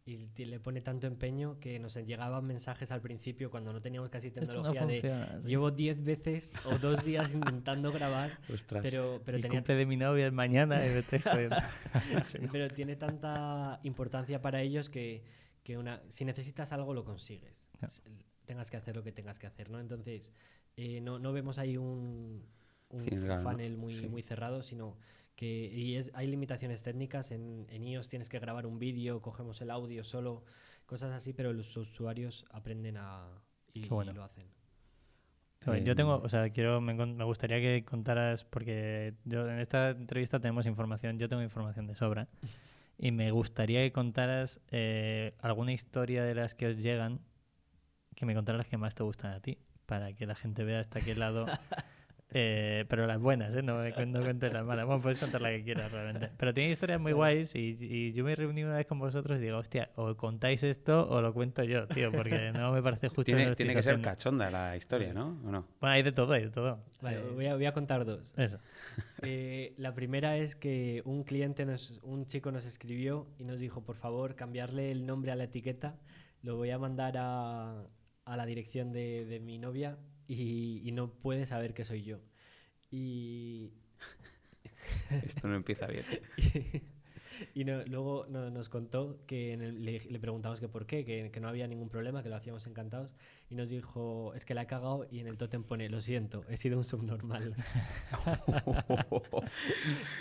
[0.08, 4.28] y le pone tanto empeño que nos llegaban mensajes al principio cuando no teníamos casi
[4.28, 5.40] Esto no tecnología de funciona.
[5.42, 5.48] sí.
[5.48, 8.82] llevo 10 veces o dos días intentando grabar, Ostras.
[8.82, 11.20] pero, pero el tenía de mi novia es mañana y me estoy
[12.52, 15.22] pero tiene tanta importancia para ellos que,
[15.62, 17.70] que una, si necesitas algo lo consigues.
[17.82, 18.02] S-
[18.46, 19.78] Tengas que hacer lo que tengas que hacer, ¿no?
[19.78, 20.32] Entonces,
[20.78, 22.42] eh, no, no vemos ahí un,
[22.88, 23.50] un Sí, claro, ¿no?
[23.50, 24.06] funnel muy, Sí.
[24.08, 24.96] muy cerrado, sino
[25.38, 27.30] que y es, hay limitaciones técnicas.
[27.30, 30.42] En, en iOS tienes que grabar un vídeo, cogemos el audio solo,
[30.84, 33.28] cosas así, pero los usuarios aprenden a
[33.72, 34.10] y, Qué bueno.
[34.10, 34.48] y lo hacen.
[35.84, 39.90] Yo tengo, Em, o sea, quiero, me, me gustaría que contaras, porque yo en esta
[39.90, 42.26] entrevista tenemos información, yo tengo información de sobra,
[42.98, 47.20] y me gustaría que contaras eh, alguna historia de las que os llegan,
[48.16, 50.80] que me contaras las que más te gustan a ti, para que la gente vea
[50.80, 51.46] hasta qué lado.
[52.30, 53.62] eh, pero las buenas, ¿eh?
[53.62, 54.84] No, no cuentes las malas.
[54.86, 56.30] Bueno, puedes contar la que quieras, realmente.
[56.36, 59.42] Pero tiene historias muy guays y, y yo me reuní una vez con vosotros y
[59.42, 63.24] digo, hostia, o contáis esto o lo cuento yo, tío, porque no me parece justo.
[63.24, 65.38] Tiene, que ser cachonda la historia, ¿no?
[65.44, 65.66] ¿O no?
[65.80, 66.84] Bueno, hay de todo, hay de todo.
[67.00, 68.34] Vale, voy, a, voy a contar dos.
[68.36, 68.58] Eso.
[69.22, 73.82] Eh, la primera es que un cliente, nos, un chico nos escribió y nos dijo,
[73.82, 75.96] por favor, cambiarle el nombre a la etiqueta.
[76.42, 77.82] Lo voy a mandar a,
[78.24, 82.18] a la dirección de, de mi novia y, y no puede saber que soy yo.
[82.90, 83.72] Y,
[85.26, 86.04] Esto no empieza bien.
[87.54, 91.04] Y no- luego no- nos contó que en el- le, le preguntamos que por qué,
[91.04, 93.14] que, que no había ningún problema, que lo hacíamos encantados.
[93.48, 96.44] Y nos dijo, es que la he cagado y en el tótem pone, lo siento,
[96.48, 97.54] he sido un subnormal.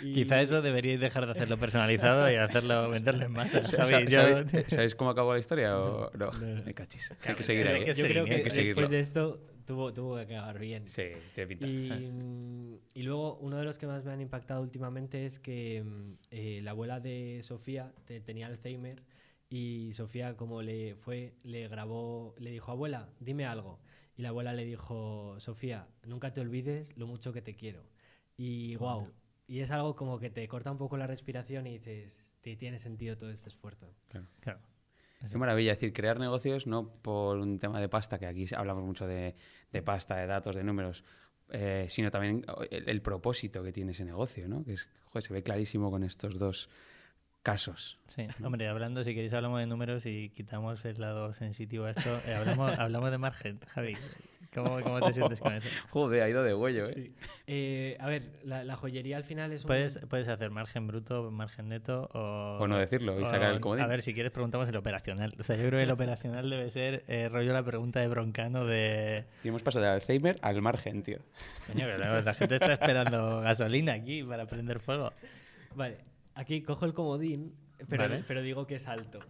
[0.02, 3.64] Y- Quizá eso deberíais dejar de hacerlo personalizado y hacerlo, venderlo en masa.
[3.66, 6.30] Sa- Javi, sa- yo- ¿sabéis, sabéis cómo acabó la historia o no?
[6.30, 6.64] No, no.
[6.64, 7.12] Me cachis.
[7.24, 7.74] Hay que seguir ahí.
[7.80, 10.88] hay que Yo creo seguir, que después de esto tuvo, tuvo que acabar bien.
[10.88, 11.04] Sí,
[11.34, 11.66] tiene pinta.
[11.96, 15.84] Y, y luego uno de los que más me han impactado últimamente es que
[16.30, 19.02] eh, la abuela de Sofía te- tenía Alzheimer
[19.50, 23.78] y Sofía como le fue, le grabó, le dijo, abuela, dime algo.
[24.16, 27.84] Y la abuela le dijo, Sofía, nunca te olvides lo mucho que te quiero.
[28.36, 29.08] Y wow.
[29.46, 32.78] Y es algo como que te corta un poco la respiración y dices, "Ti- tiene
[32.78, 33.94] sentido todo este esfuerzo.
[34.40, 34.60] Claro.
[35.30, 38.84] Qué maravilla, es decir, crear negocios no por un tema de pasta, que aquí hablamos
[38.84, 39.34] mucho de,
[39.72, 41.04] de pasta, de datos, de números,
[41.50, 44.64] eh, sino también el, el propósito que tiene ese negocio, ¿no?
[44.64, 46.68] Que es, joder, se ve clarísimo con estos dos
[47.42, 47.98] casos.
[48.06, 52.20] Sí, hombre, hablando, si queréis hablamos de números y quitamos el lado sensitivo a esto.
[52.26, 53.96] eh, hablamos, hablamos de margen, Javi.
[54.54, 55.68] ¿Cómo, cómo te sientes con eso?
[55.90, 56.92] Joder, ha ido de huello, ¿eh?
[56.94, 57.14] Sí.
[57.46, 59.68] Eh, a ver, la, la joyería al final es un...
[59.68, 62.58] Puedes, puedes hacer margen bruto, margen neto o...
[62.60, 63.84] O no decirlo y sacar el comodín.
[63.84, 65.34] A ver, si quieres preguntamos el operacional.
[65.38, 68.64] O sea, yo creo que el operacional debe ser eh, rollo la pregunta de broncano
[68.64, 69.24] de...
[69.44, 71.18] Y hemos pasado del Alzheimer al margen, tío.
[71.66, 75.12] Coño, que la, la gente está esperando gasolina aquí para prender fuego.
[75.74, 75.98] Vale,
[76.34, 77.54] aquí cojo el comodín,
[77.88, 78.24] pero, Vale.
[78.26, 79.20] pero digo que es alto.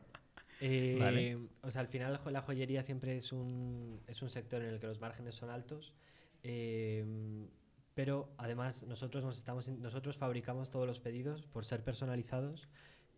[0.61, 1.39] Eh, Vale.
[1.63, 4.69] O sea, al final la jo- la joyería siempre es un, es un sector en
[4.75, 5.93] el que los márgenes son altos,
[6.43, 7.05] eh,
[7.95, 12.69] pero además nosotros, nos estamos, in- nosotros fabricamos todos los pedidos por ser personalizados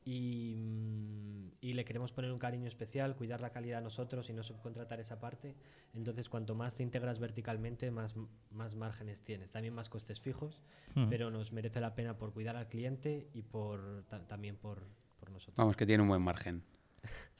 [0.04, 4.42] y, mm, y le queremos poner un cariño especial, cuidar la calidad nosotros y no
[4.42, 5.54] subcontratar esa parte.
[5.94, 8.14] Entonces, cuanto más te integras verticalmente, más,
[8.50, 9.50] más márgenes tienes.
[9.50, 10.60] También más costes fijos,
[10.94, 11.08] Hmm.
[11.10, 14.82] pero nos merece la pena por cuidar al cliente y por ta- también por,
[15.18, 15.56] por nosotros.
[15.56, 16.62] Vamos, que tiene un buen margen.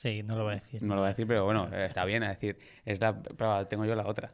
[0.01, 0.83] Sí, no lo voy a decir.
[0.83, 2.23] No lo voy a decir, pero bueno, eh, está bien.
[2.23, 4.33] Es decir, es la, pero tengo yo la otra.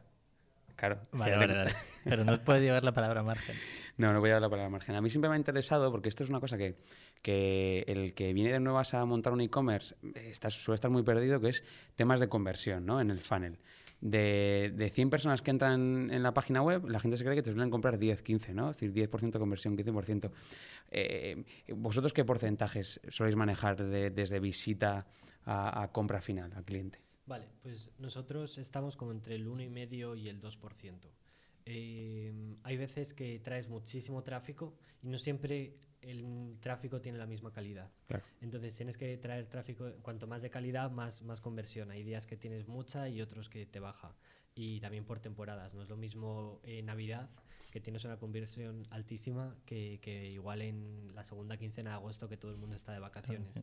[0.77, 0.99] Claro.
[1.11, 1.71] Vale, vale.
[2.05, 3.55] Pero no puedes llevar la palabra margen.
[3.97, 4.95] No, no voy a dar la palabra margen.
[4.95, 6.75] A mí siempre me ha interesado, porque esto es una cosa que,
[7.21, 11.01] que el que viene de nuevas a montar un e-commerce eh, está, suele estar muy
[11.03, 11.63] perdido, que es
[11.97, 13.01] temas de conversión ¿no?
[13.01, 13.57] en el funnel.
[13.99, 17.41] De, de 100 personas que entran en la página web, la gente se cree que
[17.41, 18.69] te suelen comprar 10, 15, ¿no?
[18.69, 20.31] Es decir, 10% conversión, 15%.
[20.91, 21.43] Eh,
[21.75, 25.07] ¿Vosotros qué porcentajes soléis manejar de- desde visita
[25.47, 26.99] a, a compra final, al cliente?
[27.25, 31.09] Vale, pues nosotros estamos como entre el 1,5 y el 2%.
[31.65, 37.51] Eh, hay veces que traes muchísimo tráfico y no siempre el tráfico tiene la misma
[37.51, 37.91] calidad.
[38.07, 38.23] Claro.
[38.39, 41.91] Entonces tienes que traer tráfico, cuanto más de calidad, más, más conversión.
[41.91, 44.15] Hay días que tienes mucha y otros que te baja.
[44.55, 45.73] Y también por temporadas.
[45.73, 47.29] No es lo mismo en Navidad,
[47.71, 52.37] que tienes una conversión altísima, que, que igual en la segunda quincena de agosto, que
[52.37, 53.53] todo el mundo está de vacaciones.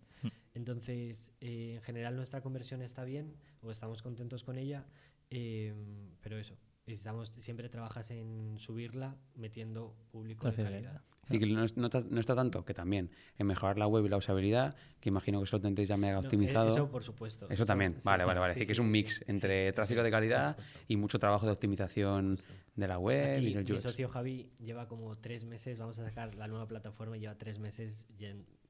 [0.54, 4.86] Entonces, eh, en general nuestra conversión está bien, o estamos contentos con ella,
[5.30, 5.74] eh,
[6.20, 11.02] pero eso, estamos, siempre trabajas en subirla metiendo público de Tráfico de calidad.
[11.22, 14.04] decir, que no, es- no está, no está tanto, que también, en mejorar la web
[14.04, 16.70] y la usabilidad, que imagino que eso lo tendréis ya mega No, eh, optimizado.
[16.72, 17.48] Eso por supuesto.
[17.50, 18.52] Eso también, vale, vale, vale.
[18.54, 20.96] sí, Es decir, que sí, es un sí, mix sí, entre tráfico de calidad y
[20.96, 22.52] mucho trabajo de optimización Justo.
[22.76, 23.82] de la web Aquí, y del mi UX.
[23.82, 27.58] socio Javi lleva como tres meses, vamos a sacar la nueva plataforma, y lleva tres
[27.58, 28.06] meses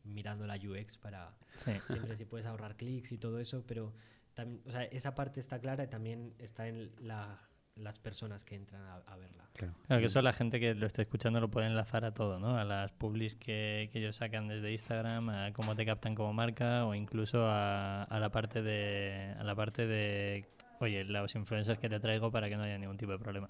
[0.05, 1.73] mirando la UX para Sí.
[1.87, 3.93] siempre si puedes ahorrar clics y todo eso, pero
[4.35, 7.41] también, o sea, esa parte está clara y también está en la-
[7.77, 9.49] las personas que entran a, a verla.
[9.55, 9.75] Claro.
[9.87, 12.57] Claro, que eso la gente que lo está escuchando lo puede enlazar a todo, ¿no?
[12.57, 16.85] A las publis que, que ellos sacan desde Instagram, a cómo te captan como marca
[16.87, 20.47] o incluso a, a la parte de a la parte de
[20.81, 23.49] oye, los influencers que te traigo para que no haya ningún tipo de problema.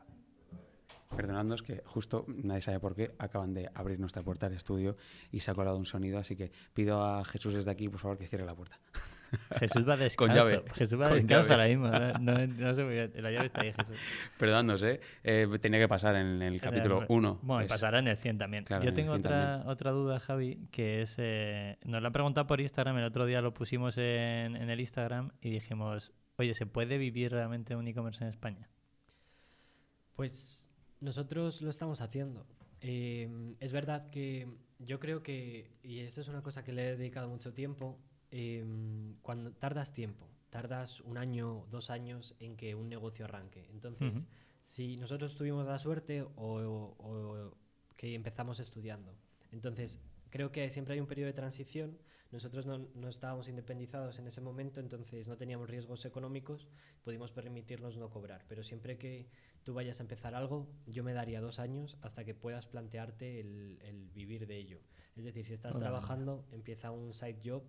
[1.17, 4.97] Perdonadnos que justo, nadie sabe por qué, acaban de abrir nuestra puerta al estudio
[5.31, 8.19] y se ha colado un sonido, así que pido a Jesús desde aquí, por favor,
[8.19, 8.79] que cierre la puerta.
[9.59, 10.17] Jesús va descalzo.
[10.33, 10.63] Con llave.
[10.75, 11.53] Jesús va Con descalzo llave.
[11.55, 12.23] ahora mismo.
[12.23, 13.13] No, no, no sé muy bien.
[13.17, 13.97] La llave está ahí, Jesús.
[14.39, 15.01] Perdonadnos, ¿eh?
[15.25, 17.41] Eh, Tenía que pasar en el capítulo 1.
[17.43, 18.65] Bueno, y pasará en el 100 también.
[18.65, 21.17] Claro, Yo tengo 100 otra, otra duda, Javi, que es...
[21.19, 24.79] eh, nos la han preguntado por Instagram, el otro día lo pusimos en, en el
[24.79, 28.69] Instagram y dijimos, oye, ¿se puede vivir realmente un e-commerce en España?
[30.15, 30.64] Pues
[31.05, 32.47] nosotros lo estamos haciendo.
[32.81, 36.97] Eh, es verdad que yo creo que, y esto es una cosa que le he
[36.97, 37.99] dedicado mucho tiempo,
[38.31, 38.65] eh,
[39.23, 43.67] cuando tardas tiempo, tardas un año, dos años en que un negocio arranque.
[43.71, 44.27] Entonces,
[44.63, 47.55] si nosotros tuvimos la suerte o, o- o
[47.97, 49.15] que empezamos estudiando,
[49.53, 51.99] entonces creo que siempre hay un periodo de transición.
[52.33, 56.67] Nosotros no, no estábamos independizados en ese momento, entonces no teníamos riesgos económicos,
[57.05, 58.45] pudimos permitirnos no cobrar.
[58.49, 59.29] Pero siempre que
[59.65, 63.79] tú vayas a empezar algo, yo me daría dos años hasta que puedas plantearte el,
[63.83, 64.81] el vivir de ello.
[65.17, 67.63] Es decir, si estás trabajando, empieza un side job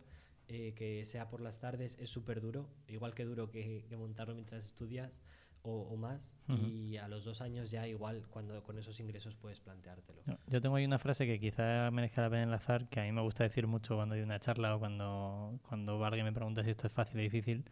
[0.48, 4.36] eh, que sea por las tardes, es súper duro, igual que duro que, que montarlo
[4.36, 5.22] mientras estudias
[5.64, 6.32] o, o más.
[6.48, 10.22] Y a los dos años ya igual, cuando con esos ingresos puedes planteártelo.
[10.48, 13.22] Yo tengo ahí una frase que quizá merezca la pena enlazar, que a mí me
[13.22, 16.86] gusta decir mucho cuando hay una charla o cuando, cuando alguien me pregunta si esto
[16.86, 17.66] es fácil o difícil.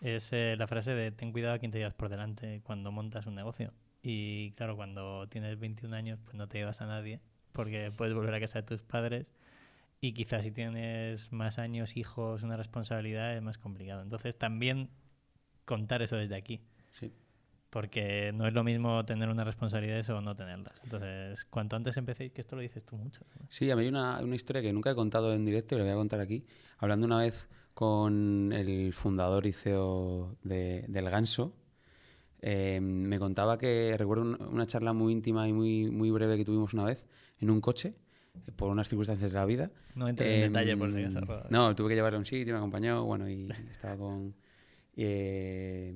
[0.00, 3.26] Es eh, la frase de ten cuidado a quien te llevas por delante cuando montas
[3.26, 3.72] un negocio.
[4.02, 7.20] Y claro, cuando tienes 21 años, pues no te llevas a nadie,
[7.52, 9.32] porque puedes volver a casa de tus padres.
[10.00, 14.02] Y quizás si tienes más años, hijos, una responsabilidad, es más complicado.
[14.02, 14.90] Entonces también
[15.64, 16.60] contar eso desde aquí.
[16.92, 17.12] Sí.
[17.70, 20.80] Porque no es lo mismo tener unas responsabilidades o no tenerlas.
[20.84, 23.22] Entonces, cuanto antes empecéis, que esto lo dices tú mucho.
[23.38, 23.46] ¿no?
[23.50, 25.84] Sí, a mí hay una, una historia que nunca he contado en directo y la
[25.84, 26.46] voy a contar aquí.
[26.78, 31.54] Hablando una vez con el fundador y CEO de- del Ganso,
[32.42, 36.44] eh, me contaba que recuerdo un- una charla muy íntima y muy, muy breve que
[36.44, 37.04] tuvimos una vez
[37.40, 37.94] en un coche,
[38.48, 39.70] eh, por unas circunstancias de la vida.
[39.94, 41.46] No entres en Em, detalle, por si acaso.
[41.50, 44.34] No, tuve que llevarle a un sitio, me acompañó, bueno, y estaba con...
[44.96, 45.94] eh,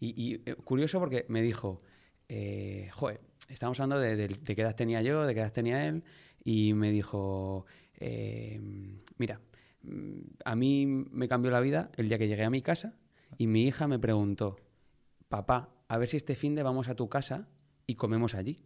[0.00, 1.82] y, y, eh, curioso porque me dijo,
[2.28, 5.86] eh, joder, estábamos hablando de, de- de qué edad tenía yo, de qué edad tenía
[5.86, 6.02] él,
[6.42, 7.64] y me dijo,
[8.00, 8.60] eh,
[9.18, 9.40] mira,
[10.44, 12.94] a mí me cambió la vida el día que llegué a mi casa
[13.38, 14.56] y mi hija me preguntó,
[15.28, 17.48] papá, a ver si este fin de vamos a tu casa
[17.86, 18.64] y comemos allí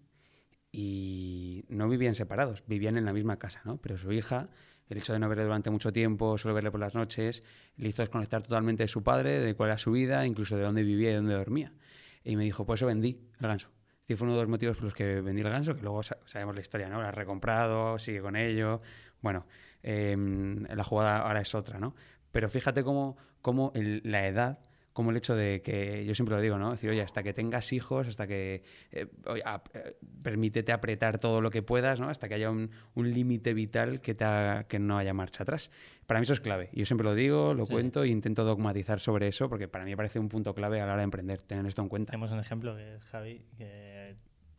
[0.72, 3.79] y no vivían separados, vivían en la misma casa, ¿no?
[3.81, 4.50] Pero su hija,
[4.88, 7.42] el hecho de no verle durante mucho tiempo, solo verle por las noches,
[7.76, 10.83] le hizo desconectar totalmente de su padre, de cuál era su vida, incluso de dónde
[10.83, 11.72] vivía y dónde dormía.
[12.24, 13.70] Y me dijo, por eso vendí el ganso.
[14.09, 16.18] Y fue uno de los motivos por los que vendí el ganso, que luego sa-
[16.26, 17.00] sabemos la historia, ¿no?
[17.00, 18.83] Lo ha recomprado, sigue con ello.
[19.22, 19.46] Bueno,
[19.87, 21.94] em, la jugada ahora es otra, ¿no?
[22.33, 24.59] Pero fíjate cómo, cómo el- la edad
[24.92, 26.72] como el hecho de que, yo siempre lo digo, ¿no?
[26.72, 31.18] Es decir, oye, hasta que tengas hijos, hasta que eh, oye, ap- eh, permítete apretar
[31.18, 32.09] todo lo que puedas, ¿no?
[32.09, 35.70] Hasta que haya un, un límite vital que, te haga- que no haya marcha atrás.
[36.07, 36.70] Para mí eso es clave.
[36.72, 37.72] Yo siempre lo digo, lo Sí.
[37.75, 40.87] cuento e intento dogmatizar sobre eso porque para mí me parece un punto clave a
[40.87, 42.12] la hora de emprender, tener esto en cuenta.
[42.12, 44.16] Tenemos un ejemplo que es Javi, que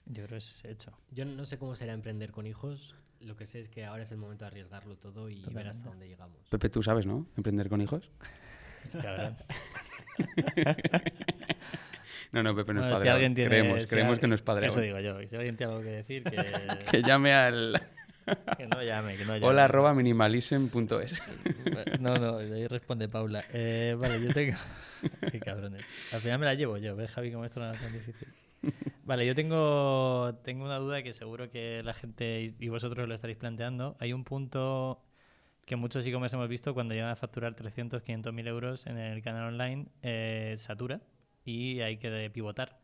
[0.08, 0.92] yo creo que es hecho.
[1.12, 2.96] Yo no sé cómo será emprender con hijos.
[3.20, 5.90] Lo que sé es que ahora es el momento de arriesgarlo todo y ver hasta
[5.90, 6.38] dónde llegamos.
[6.50, 7.26] Pepe, tú sabes, ¿no?
[7.36, 8.10] Emprender con hijos.
[9.02, 9.36] Cabrón.
[12.34, 13.10] No, no, Pepe no Bueno, es si padre.
[13.12, 14.68] alguien tiene, creemos si creemos alguien- que no es padre.
[14.68, 14.86] Eso aún.
[14.86, 15.26] digo yo.
[15.28, 16.36] Si alguien tiene algo que decir, que,
[16.92, 17.82] Que llame al
[18.58, 19.16] que no llame.
[19.16, 19.46] Que no llame.
[19.48, 21.24] hola arroba minimalism.es.
[22.02, 23.46] No, no, ahí responde Paula.
[23.54, 24.58] Eh, vale, yo tengo.
[25.32, 25.86] Qué cabrones.
[26.12, 28.28] Al final me la llevo yo, ¿ves, Javi, cómo esto no es tan difícil?
[29.06, 33.38] Vale, yo tengo, tengo una duda que seguro que la gente y vosotros lo estaréis
[33.38, 33.96] planteando.
[34.00, 35.02] Hay un punto
[35.66, 39.22] que muchos e-commerce hemos visto cuando llegan a facturar 300, 500 mil euros en el
[39.22, 41.02] canal online, eh, satura
[41.44, 42.80] y hay que pivotar.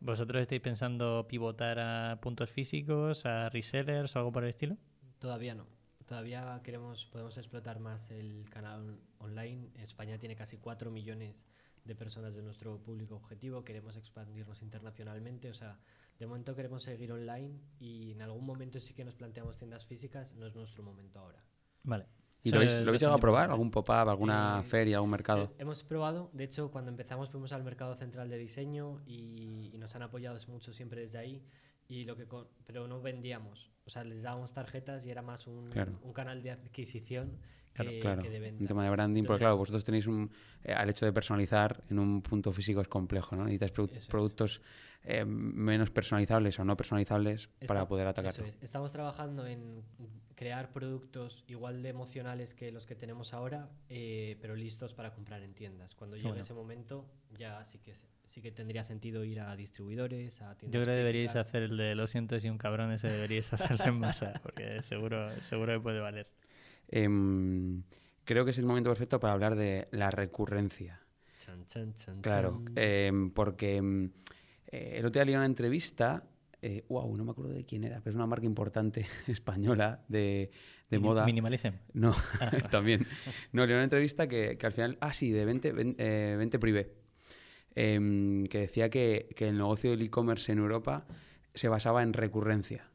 [0.00, 4.76] ¿Vosotros estáis pensando pivotar a puntos físicos, a resellers o algo por el estilo?
[5.18, 5.66] Todavía no.
[6.06, 9.68] Todavía queremos, podemos explotar más el canal online.
[9.76, 11.59] España tiene casi 4 millones de
[11.94, 13.64] personas de nuestro público objetivo.
[13.64, 15.50] Queremos expandirnos internacionalmente.
[15.50, 15.78] O sea,
[16.18, 20.34] de momento queremos seguir online y en algún momento sí que nos planteamos tiendas físicas.
[20.34, 21.42] No es nuestro momento ahora.
[21.82, 22.06] Vale.
[22.42, 23.50] ¿Y lo habéis, es lo habéis llegado a probar?
[23.50, 25.44] ¿Algún pop-up, alguna Eh, feria, algún mercado?
[25.44, 29.78] Eh, hemos probado, de hecho, cuando empezamos fuimos al mercado central de diseño y, y
[29.78, 31.42] nos han apoyado mucho siempre desde ahí.
[31.86, 32.26] Y lo que
[32.66, 35.98] pero no vendíamos, o sea, les dábamos tarjetas y era más un, Claro.
[36.02, 37.36] un canal de adquisición
[37.72, 38.60] Claro, que, Claro, que de venta.
[38.62, 40.30] un tema de branding, porque claro, vosotros tenéis un...
[40.64, 43.44] eh, al hecho de personalizar en un punto físico es complejo, ¿no?
[43.44, 44.06] Necesitáis produ- Eso es.
[44.06, 44.60] productos
[45.04, 48.44] eh, menos personalizables o no personalizables para poder eso atacarlo.
[48.44, 48.58] es.
[48.62, 49.82] Estamos trabajando en
[50.34, 55.42] crear productos igual de emocionales que los que tenemos ahora, eh, pero listos para comprar
[55.42, 55.94] en tiendas.
[55.94, 56.42] Cuando llegue bueno.
[56.42, 57.06] ese momento,
[57.38, 57.94] ya sí que,
[58.28, 61.46] sí que tendría sentido ir a distribuidores, a tiendas Yo creo que deberíais físicas.
[61.48, 65.30] hacer el de lo siento si un cabrón ese deberíais hacerlo en masa, porque seguro,
[65.40, 66.28] seguro que puede valer.
[66.92, 67.82] Em,
[68.24, 71.00] creo que es el momento perfecto para hablar de la recurrencia.
[71.38, 72.72] Chan, chan, chan, Claro, chan.
[72.76, 74.10] em, porque em,
[74.66, 76.24] eh, el otro día leí una entrevista,
[76.62, 80.50] eh, wow, no me acuerdo de quién era, pero es una marca importante española de,
[80.90, 81.24] de moda.
[81.24, 81.74] Minimalism.
[81.94, 82.14] No,
[82.70, 83.06] también.
[83.52, 86.58] No, leí una entrevista que, que al final, ah, sí, de 20, ven- eh, 20
[86.58, 86.92] Privé,
[87.74, 91.06] que decía que, que el negocio del e-commerce en Europa
[91.54, 92.90] se basaba en recurrencia.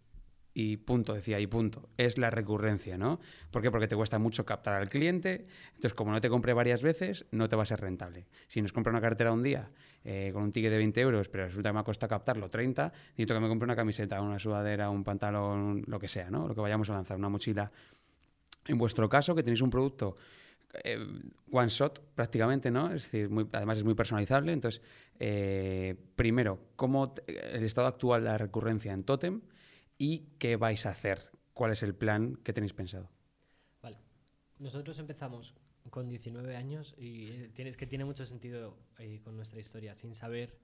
[0.58, 1.90] Y punto, decía, y punto.
[1.98, 3.20] Es la recurrencia, ¿no?
[3.52, 3.70] ¿Por qué?
[3.70, 5.46] Porque te cuesta mucho captar al cliente.
[5.74, 8.26] Entonces, como no te compre varias veces, no te va a ser rentable.
[8.48, 9.68] Si nos compra una cartera un día
[10.06, 13.34] eh, con un ticket de 20 euros, pero resulta que me costado captarlo 30, necesito
[13.34, 16.48] que me compre una camiseta, una sudadera, un pantalón, lo que sea, ¿no?
[16.48, 17.70] Lo que vayamos a lanzar, una mochila.
[18.68, 20.16] En vuestro caso, que tenéis un producto
[20.86, 20.98] eh,
[21.52, 22.88] one shot prácticamente, ¿no?
[22.94, 24.54] Es decir, muy- además es muy personalizable.
[24.54, 24.82] Entonces,
[25.20, 29.42] eh, primero, ¿cómo el estado actual de la recurrencia en Totem
[29.98, 33.10] y qué vais a hacer cuál es el plan que tenéis pensado.
[33.82, 33.98] Vale.
[34.60, 35.56] Nosotros empezamos
[35.90, 40.16] con 19 años y eh, tienes que tiene mucho sentido eh, con nuestra historia, sin
[40.16, 40.58] saber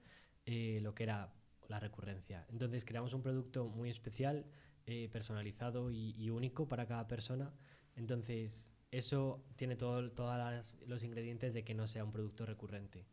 [0.46, 1.32] eh, lo que era
[1.68, 2.46] la recurrencia.
[2.50, 4.44] Entonces creamos un producto muy especial,
[4.86, 7.54] eh, personalizado y, y único para cada persona.
[7.96, 13.06] Entonces eso tiene todo, todos los ingredientes de que no sea un producto recurrente.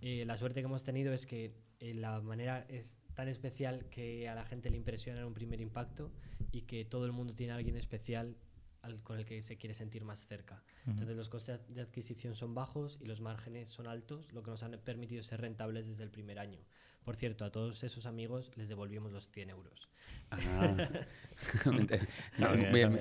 [0.00, 4.44] La suerte que hemos tenido es que la manera es tan especial que a la
[4.44, 6.10] gente le impresiona en un primer impacto
[6.50, 8.36] y que todo el mundo tiene a alguien especial
[8.82, 10.62] al- con el que se quiere sentir más cerca.
[10.86, 14.62] Entonces los costes de adquisición son bajos y los márgenes son altos, lo que nos
[14.62, 16.58] han permitido ser rentables desde el primer año.
[17.04, 19.88] Por cierto, a todos esos amigos les devolvimos los 100 euros.
[20.30, 20.74] Ah.
[22.38, 22.48] No,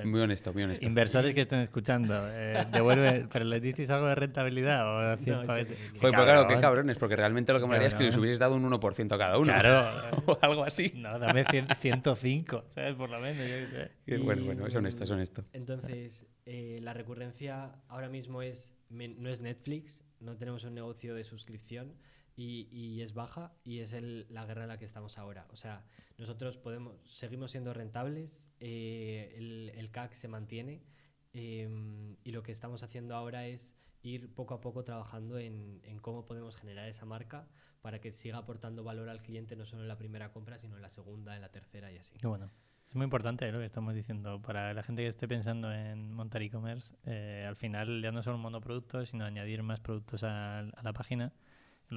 [0.06, 0.86] muy, honesto, muy honesto.
[0.86, 4.88] Inversores que estén escuchando, eh, devuelve, ¿pero les disteis algo de rentabilidad?
[4.88, 5.66] O No, sí.
[5.66, 8.18] Qué Joder, pues claro, qué cabrones, porque realmente lo que me haría es que les
[8.18, 9.54] hubieses dado un 1% a cada uno.
[9.54, 10.24] Claro.
[10.26, 10.92] o algo así.
[10.96, 12.96] No, dame 100 105, ¿sabes?
[12.96, 13.92] Por lo menos, yo qué sé.
[14.06, 15.46] Qué bueno, bueno, es honesto, es honesto.
[15.54, 21.16] Entonces, eh, la recurrencia ahora mismo es men- no es Netflix, no tenemos un negocio
[21.16, 21.94] de suscripción
[22.36, 25.46] y, y es baja y es el- la guerra en la que estamos ahora.
[25.52, 25.84] O sea,
[26.18, 30.82] nosotros podemos seguimos siendo rentables, eh, el, el CAC se mantiene
[31.34, 36.00] em, y lo que estamos haciendo ahora es ir poco a poco trabajando en, en
[36.00, 37.48] cómo podemos generar esa marca
[37.82, 40.82] para que siga aportando valor al cliente no solo en la primera compra, sino en
[40.82, 42.14] la segunda, en la tercera y así.
[42.24, 42.50] Bueno.
[42.90, 43.52] Es muy importante ¿eh?
[43.54, 44.42] lo que estamos diciendo.
[44.42, 48.38] Para la gente que esté pensando en montar e-commerce, eh, al final ya no son
[48.42, 51.32] monoproductos, sino añadir más productos a, a la página.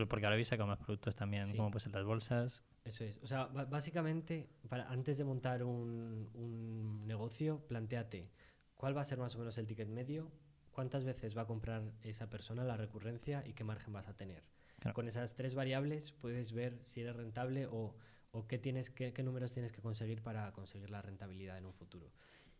[0.08, 1.56] Porque ahora habéis sacado más productos también, Sí.
[1.56, 2.62] como pues en las bolsas.
[2.84, 3.18] Eso es.
[3.22, 8.28] O sea, básicamente, para, antes de montar un, un negocio, planteate
[8.76, 10.30] cuál va a ser más o menos el ticket medio,
[10.72, 14.42] cuántas veces va a comprar esa persona, la recurrencia y qué margen vas a tener.
[14.80, 14.94] Claro.
[14.94, 17.94] Con esas tres variables puedes ver si eres rentable o,
[18.32, 21.72] o qué, tienes que, qué números tienes que conseguir para conseguir la rentabilidad en un
[21.72, 22.10] futuro.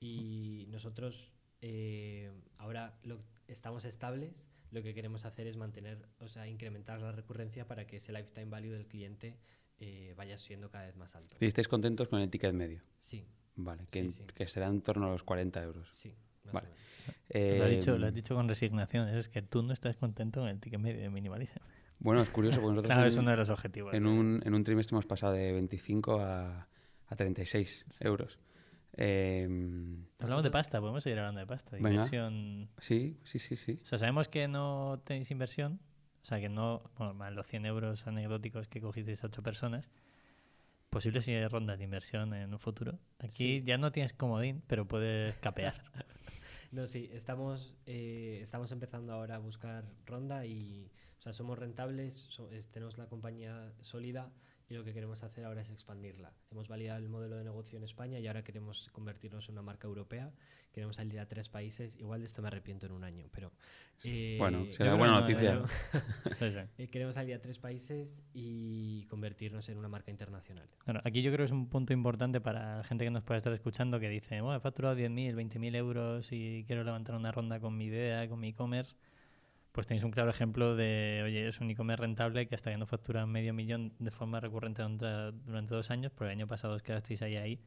[0.01, 6.47] Y nosotros eh, ahora lo, estamos estables, lo que queremos hacer es mantener, o sea,
[6.49, 9.39] incrementar la recurrencia para que ese lifetime value del cliente
[9.79, 11.37] eh, vaya siendo cada vez más alto.
[11.41, 12.83] ¿Y estáis contentos con el ticket medio?
[12.99, 13.25] Sí,
[13.57, 14.47] Vale, que, Sí, sí.
[14.47, 15.89] será en torno a los 40 euros.
[15.93, 16.13] sí,
[16.45, 16.69] más Vale.
[16.69, 16.71] o
[17.39, 17.59] menos.
[17.59, 19.09] lo, has dicho, Eh, lo has dicho con resignación.
[19.09, 21.59] Es que tú no estás contento con el ticket medio de minimalism.
[22.01, 23.95] Bueno, es curioso porque nosotros Claro, en, es uno de los objetivos.
[23.95, 24.13] en ¿no?
[24.13, 26.69] un, en un trimestre hemos pasado de 25 a,
[27.07, 28.39] a 36 euros.
[28.97, 29.49] Eh,
[30.19, 31.77] Hablamos de pasta, podemos seguir hablando de pasta.
[31.77, 32.69] Inversión.
[32.79, 33.79] sí, sí, sí, sí.
[33.83, 35.81] O sea, sabemos que no tenéis inversión.
[36.23, 39.91] O sea, que no, bueno, más los 100 euros anecdóticos que cogisteis a 8 personas.
[40.91, 42.99] Posibles rondas de inversión en un futuro.
[43.19, 43.63] Aquí Sí.
[43.67, 45.75] ya no tienes comodín, pero puedes capear.
[46.73, 50.91] No, sí, estamos, eh, estamos empezando ahora a buscar ronda y
[51.21, 54.33] o sea, somos rentables, so- es- tenemos la compañía sólida
[54.69, 56.33] y lo que queremos hacer ahora es expandirla.
[56.51, 59.87] Hemos validado el modelo de negocio en España y ahora queremos convertirnos en una marca
[59.87, 60.33] europea.
[60.73, 61.97] Queremos salir a tres países.
[62.01, 63.53] Igual de esto me arrepiento en un año, pero...
[64.05, 65.63] eh, Bueno, será buena no, noticia.
[65.93, 66.59] pero- Sí, sí.
[66.83, 70.69] eh, queremos salir a tres países y convertirnos en una marca internacional.
[70.85, 73.39] Claro, aquí yo creo que es un punto importante para la gente que nos pueda
[73.39, 77.61] estar escuchando que dice, bueno, he facturado 10.000, 20.000 euros y quiero levantar una ronda
[77.61, 78.97] con mi idea, con mi e-commerce.
[79.75, 82.87] Pues tenéis un claro ejemplo de, oye, es un e-commerce rentable que hasta que no
[82.87, 87.23] factura medio millón de forma recurrente durante, dos años, pero el año pasado os quedasteis
[87.23, 87.61] ahí ahí.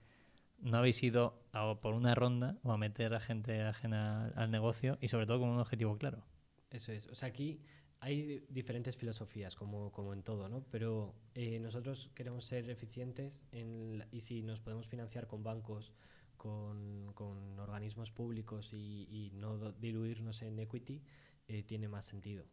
[0.61, 4.97] No habéis ido a por una ronda o a meter a gente ajena al negocio
[5.01, 6.23] y sobre todo con un objetivo claro.
[6.69, 7.07] Eso es.
[7.07, 7.59] O sea, aquí
[7.99, 10.63] hay diferentes filosofías, como, como en todo, ¿no?
[10.71, 15.91] Pero eh, nosotros queremos ser eficientes en y si nos podemos financiar con bancos,
[16.37, 21.01] con, con organismos públicos y, y no diluirnos en equity,
[21.47, 22.45] eh, tiene más sentido.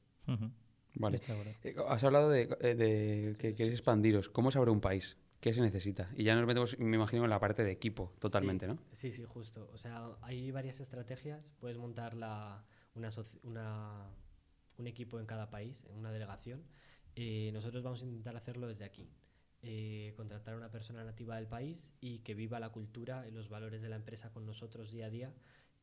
[0.94, 1.20] Vale.
[1.64, 4.28] Eh, Has hablado de, eh, de que queréis expandiros.
[4.28, 5.16] ¿Cómo se abre un país?
[5.40, 6.10] ¿Qué se necesita?
[6.16, 8.78] Y ya nos metemos, me imagino, en la parte de equipo, totalmente, Sí, ¿no?
[8.92, 9.68] Sí, sí, justo.
[9.74, 11.44] O sea, hay varias estrategias.
[11.60, 12.64] Puedes montar la,
[12.94, 14.10] una,
[14.78, 16.62] un equipo en cada país, en una delegación.
[17.16, 19.10] Eh, nosotros vamos a intentar hacerlo desde aquí.
[19.62, 23.48] Eh, contratar a una persona nativa del país y que viva la cultura y los
[23.48, 25.32] valores de la empresa con nosotros día a día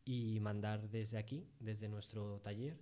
[0.05, 2.79] y mandar desde aquí, desde nuestro taller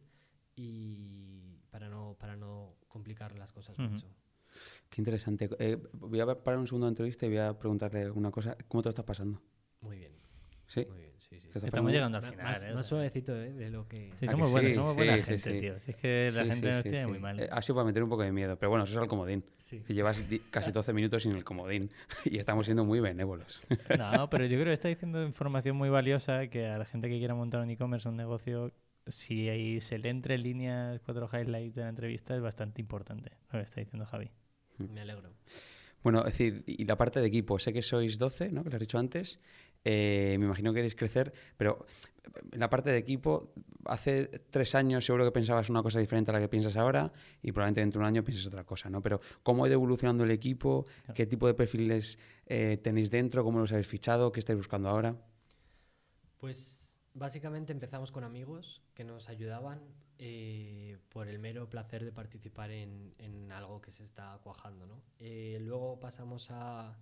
[0.61, 4.07] y para no, para no complicar las cosas mucho.
[4.89, 5.49] Qué interesante.
[5.59, 8.57] Eh, voy a parar un segundo de entrevista y voy a preguntarle una cosa.
[8.67, 9.41] ¿Cómo te lo estás pasando?
[9.81, 10.11] Muy bien,
[10.67, 10.85] ¿Sí?
[10.89, 11.35] muy bien, sí, sí.
[11.35, 11.47] ¿Te sí.
[11.47, 12.43] estás Estamos llegando al final.
[12.45, 12.73] más, ¿eh?
[12.73, 13.53] Más suavecito ¿eh?
[13.53, 14.11] de lo que...
[14.19, 14.75] Sí, ¿A somos que buenos, sí?
[14.75, 15.59] somos buena Sí, gente, sí.
[15.61, 15.79] tío.
[15.79, 17.07] Si es que la Sí, gente sí, nos sí, tiene sí.
[17.07, 17.39] muy mal.
[17.39, 19.45] Eh, ha sido para meter un poco de miedo, pero bueno, eso es el comodín.
[19.57, 19.79] Sí.
[19.81, 21.89] Que llevas casi 12 minutos sin el comodín
[22.25, 23.61] y estamos siendo muy benévolos.
[23.97, 27.17] No, pero yo creo que está diciendo información muy valiosa que a la gente que
[27.19, 28.73] quiera montar un e-commerce, un negocio,
[29.09, 33.31] si ahí se le entre en líneas cuatro highlights de la entrevista es bastante importante
[33.51, 34.31] lo que está diciendo Javi.
[34.77, 35.33] Me alegro.
[36.01, 38.63] Bueno, es decir, y la parte de equipo, sé que sois 12, ¿no?
[38.63, 39.39] Que lo has dicho antes.
[39.83, 41.85] Eh, me imagino que queréis crecer, pero
[42.51, 43.53] en la parte de equipo,
[43.85, 47.51] hace tres años seguro que pensabas una cosa diferente a la que piensas ahora y
[47.51, 49.01] probablemente dentro de un año pienses otra cosa, ¿no?
[49.01, 50.85] Pero ¿cómo ha ido evolucionando el equipo?
[51.13, 53.43] ¿Qué tipo de perfiles eh, tenéis dentro?
[53.43, 54.31] ¿Cómo los habéis fichado?
[54.31, 55.15] ¿Qué estáis buscando ahora?
[56.39, 56.78] Pues
[57.13, 59.79] básicamente empezamos con amigos que nos ayudaban
[60.17, 65.01] eh, por el mero placer de participar en, en, algo que se está cuajando, ¿no?
[65.19, 66.97] Eh, luego pasamos a...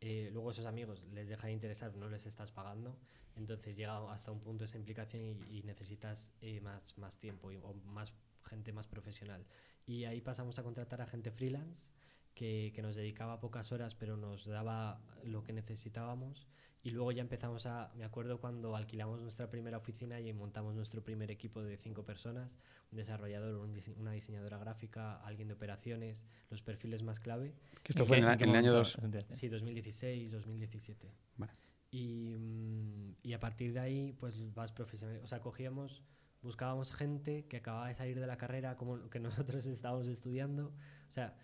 [0.00, 2.98] luego esos amigos les deja de interesar, no les estás pagando
[3.36, 7.74] entonces llega hasta un punto esa implicación y, necesitas eh, más, más tiempo y, o
[7.86, 9.46] más gente más profesional.
[9.86, 11.90] Y ahí pasamos a contratar a gente freelance
[12.34, 16.46] que, que, nos dedicaba pocas horas pero nos daba lo que necesitábamos.
[16.84, 21.02] Y luego ya empezamos a, me acuerdo cuando alquilamos nuestra primera oficina y montamos nuestro
[21.02, 22.50] primer equipo de cinco personas,
[22.90, 23.54] un desarrollador,
[23.96, 27.54] una diseñadora gráfica, alguien de operaciones, los perfiles más clave.
[27.84, 28.98] Que esto fue en, el año 2.
[29.30, 31.08] Sí, 2016, 2017.
[31.36, 31.52] Vale.
[31.92, 35.20] Y, mm, y, a partir de ahí, pues vas profesional.
[35.22, 36.02] O sea, cogíamos,
[36.42, 39.20] buscábamos gente que acababa de salir de la carrera como que
[39.60, 40.72] nosotros estábamos estudiando.
[41.08, 41.36] O sea,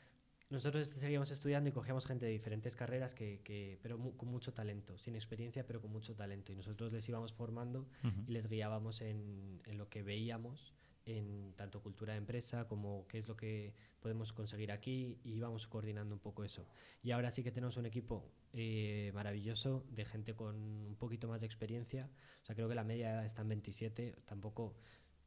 [0.51, 4.99] nosotros seguíamos estudiando y cogíamos gente de diferentes carreras, que, que pero con mucho talento,
[4.99, 6.53] sin experiencia, pero con mucho talento.
[6.53, 7.87] Y nosotros les íbamos formando
[8.27, 10.73] y les guiábamos en, en, lo que veíamos
[11.05, 15.67] en tanto cultura de empresa como qué es lo que podemos conseguir aquí y íbamos
[15.67, 16.67] coordinando un poco eso.
[17.03, 21.41] Y ahora sí que tenemos un equipo eh, maravilloso de gente con un poquito más
[21.41, 22.09] de experiencia.
[22.43, 24.77] O sea, creo que la media está en 27, tampoco...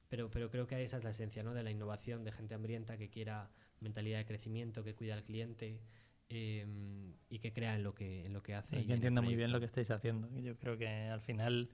[0.10, 1.54] Pero, pero creo que esa es la esencia ¿no?
[1.54, 3.50] de la innovación, de gente hambrienta que quiera
[3.82, 5.82] mentalidad de crecimiento, que cuida al cliente
[6.30, 8.80] em, y que crea en lo que, en lo que hace.
[8.80, 10.30] Y que entienda muy bien lo que estáis haciendo.
[10.40, 11.70] Yo creo que al final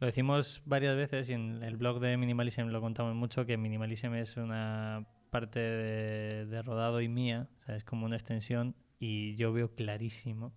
[0.00, 4.14] lo decimos varias veces y en el blog de Minimalism lo contamos mucho, que Minimalism
[4.14, 9.36] es una parte de, de rodado y mía, o sea, es como una extensión y
[9.36, 10.52] yo veo clarísimo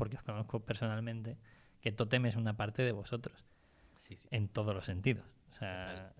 [0.00, 1.36] porque os conozco personalmente,
[1.82, 3.44] que Totem es una parte de vosotros.
[4.30, 5.26] En todos los sentidos.
[5.50, 6.12] O sea,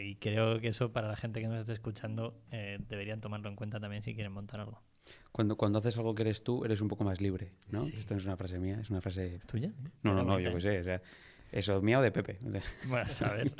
[0.00, 3.56] y creo que eso para la gente que nos esté escuchando eh, deberían tomarlo en
[3.56, 4.82] cuenta también si quieren montar algo.
[5.32, 7.86] Cuando, cuando haces algo que eres tú, eres un poco más libre, ¿no?
[7.86, 9.40] Esto no es una frase mía, es una frase...
[9.46, 9.72] tuya?
[10.02, 10.80] No, no, no, yo qué sé.
[10.80, 11.02] O sea,
[11.50, 12.38] eso, mía o de Pepe.
[12.88, 13.52] Bueno, a saber,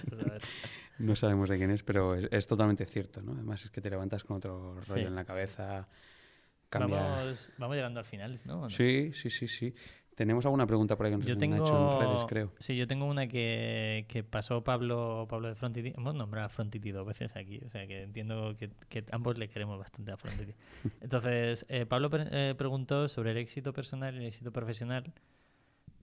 [0.98, 3.32] no sabemos de quién es, pero es, totalmente cierto, ¿no?
[3.32, 5.88] Además es que te levantas con otro rollo en la cabeza.
[6.70, 8.68] Vamos, vamos, llegando al final, ¿no?
[8.68, 9.74] Sí, sí, sí, sí.
[10.14, 12.52] Tenemos alguna pregunta por ahí que nos han hecho en redes, creo.
[12.58, 15.92] Sí, yo tengo una que, que pasó Pablo, Pablo de Frontity.
[15.96, 19.48] Hemos nombrado a Frontity dos veces aquí, o sea que entiendo que, que ambos le
[19.48, 20.54] queremos bastante a Frontity.
[21.00, 25.12] Entonces, eh, Pablo eh, preguntó sobre el éxito personal y el éxito profesional.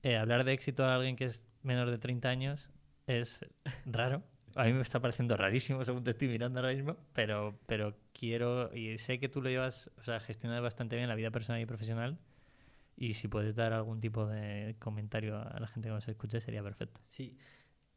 [0.04, 2.70] Eh, hablar de éxito a alguien que es menor de 30 años
[3.08, 3.46] es
[3.86, 4.24] raro.
[4.56, 8.76] A mí me está pareciendo rarísimo según te estoy mirando ahora mismo, pero, pero quiero,
[8.76, 11.66] y sé que tú lo llevas, o sea, gestionas bastante bien la vida personal y
[11.66, 12.18] profesional,
[12.96, 16.64] y si puedes dar algún tipo de comentario a la gente que nos escuche sería
[16.64, 17.00] perfecto.
[17.04, 17.38] Sí,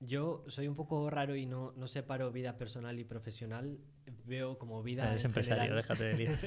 [0.01, 3.79] yo soy un poco raro y no, no separo vida personal y profesional,
[4.27, 5.09] veo como vida...
[5.09, 6.39] Eres empresario, déjate de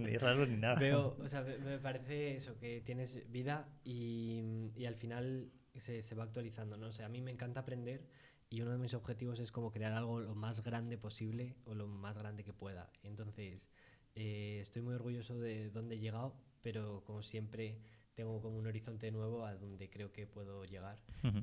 [0.00, 0.76] ni raro ni nada.
[0.76, 6.14] Veo, o sea, me parece eso, que tienes vida y, y al final se, se
[6.14, 6.88] va actualizando, ¿no?
[6.88, 8.06] O sea, a mí me encanta aprender
[8.50, 11.86] y uno de mis objetivos es como crear algo lo más grande posible o lo
[11.86, 12.92] más grande que pueda.
[13.02, 13.68] Entonces,
[14.14, 17.78] eh, estoy muy orgulloso de dónde he llegado, pero como siempre
[18.14, 20.98] tengo como un horizonte nuevo a donde creo que puedo llegar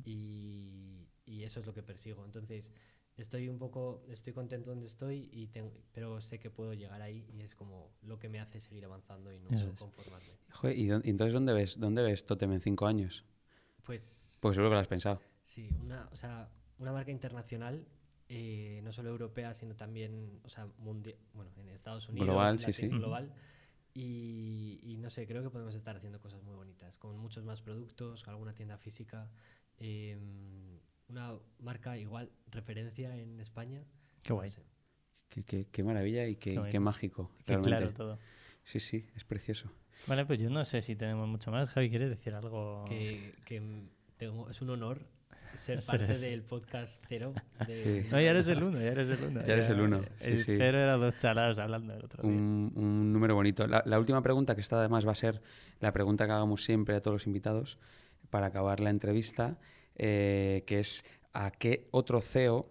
[0.06, 2.24] y, y, eso es lo que persigo.
[2.26, 2.72] Entonces,
[3.18, 7.26] estoy un poco, estoy contento donde estoy, y tengo, pero sé que puedo llegar ahí
[7.34, 10.38] y es como lo que me hace seguir avanzando y no conformarme.
[10.76, 13.26] ¿y, entonces dónde ves, dónde ves Totem en cinco años?
[13.84, 14.38] Pues...
[14.42, 15.22] Pues seguro que lo has pensado.
[15.44, 17.86] Sí, una, o sea, una marca internacional,
[18.32, 22.28] eh, no solo europea, sino también, o sea, mundial, bueno, en Estados Unidos.
[22.28, 22.88] Global, sí, sí.
[22.88, 23.34] Global.
[23.96, 28.24] Y, no sé, creo que podemos estar haciendo cosas muy bonitas, con muchos más productos,
[28.24, 29.30] con alguna tienda física,
[29.80, 33.84] em, una marca igual, referencia en España.
[34.22, 34.52] Qué guay.
[35.30, 37.32] Qué, maravilla y qué, qué, mágico.
[37.46, 38.20] Qué claro todo.
[38.64, 39.72] Sí, sí, es precioso.
[40.06, 41.70] Vale, pues yo no sé si tenemos mucho más.
[41.72, 42.86] Javi, ¿quieres decir algo?
[42.88, 45.02] Que, que tengo, es un honor
[45.56, 47.34] ser parte del podcast cero.
[48.12, 49.42] No, ya eres el uno, ya eres el uno.
[49.46, 49.98] Ya, eres el uno.
[50.20, 53.68] el cero era dos chalados hablando del otro un, Un número bonito.
[53.68, 55.42] La, última pregunta, que esta además va a ser
[55.80, 57.78] la pregunta que hagamos siempre a todos los invitados
[58.30, 59.58] para acabar la entrevista,
[59.96, 62.70] eh, que es ¿a qué otro CEO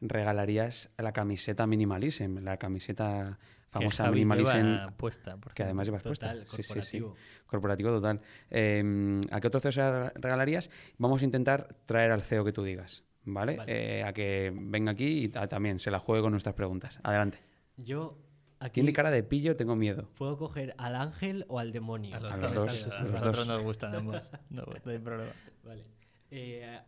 [0.00, 2.38] regalarías la camiseta Minimalism?
[2.38, 3.38] La camiseta
[3.74, 4.92] famosa Minimalism.
[4.96, 6.34] Puesta, que además llevas puesta.
[6.46, 7.16] corporativo.
[7.46, 8.20] corporativo total.
[8.50, 10.70] Em, ¿A qué otro CEO regalarías?
[10.98, 13.58] Vamos a intentar traer al CEO que tú digas, ¿vale?
[13.66, 17.00] Eh, a que venga aquí y también se la juegue con nuestras preguntas.
[17.02, 17.38] Adelante.
[17.76, 18.18] Yo.
[18.60, 20.08] Aquí Tiene cara de pillo, tengo miedo.
[20.16, 22.16] ¿Puedo coger al ángel o al demonio?
[22.16, 22.88] A los, dos.
[22.92, 24.30] A nosotros nos gustan ambos.
[24.50, 25.32] no, no hay problema.
[25.64, 25.84] Vale.
[26.30, 26.80] Eh,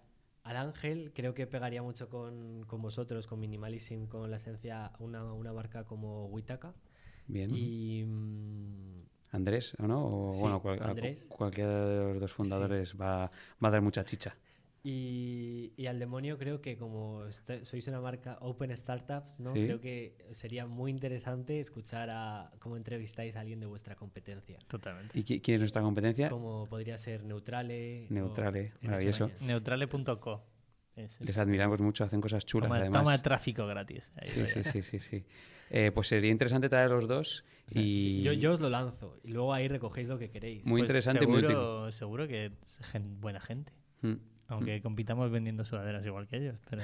[0.46, 5.24] al Ángel creo que pegaría mucho con, con vosotros, con Minimalism, con la esencia, una,
[5.32, 6.74] una marca como Witaka.
[7.26, 7.50] Bien.
[7.54, 10.28] Y mm, Andrés, ¿o no?
[10.28, 11.26] O, Sí, bueno, cual- Andrés.
[11.28, 13.30] cualquiera de los dos fundadores va,
[13.62, 14.36] va a dar mucha chicha.
[14.88, 19.52] Y, y al demonio creo que como este- sois una marca Open Startups, ¿no?
[19.52, 19.64] Sí.
[19.64, 24.60] Creo que sería muy interesante escuchar a cómo entrevistáis a alguien de vuestra competencia.
[24.68, 25.18] Totalmente.
[25.18, 26.30] ¿Y qui- quién es nuestra competencia?
[26.30, 28.06] Como podría ser Neutrale.
[28.10, 29.28] Neutrale, maravilloso.
[29.40, 30.44] Neutrale.co.
[30.94, 33.02] Es- es- Les admiramos mucho, hacen cosas chulas toma, además.
[33.02, 34.12] toma tráfico gratis.
[34.22, 35.24] Ahí Sí, sí, sí, sí, sí.
[35.68, 39.52] Eh, pues sería interesante traer los dos y Yo, yo os lo lanzo y luego
[39.52, 40.64] ahí recogéis lo que queréis.
[40.64, 43.72] Muy Pues interesante y muy seguro, seguro que es gen- buena gente.
[44.02, 44.14] Mm.
[44.48, 46.82] Aunque compitamos vendiendo sudaderas igual que ellos, pero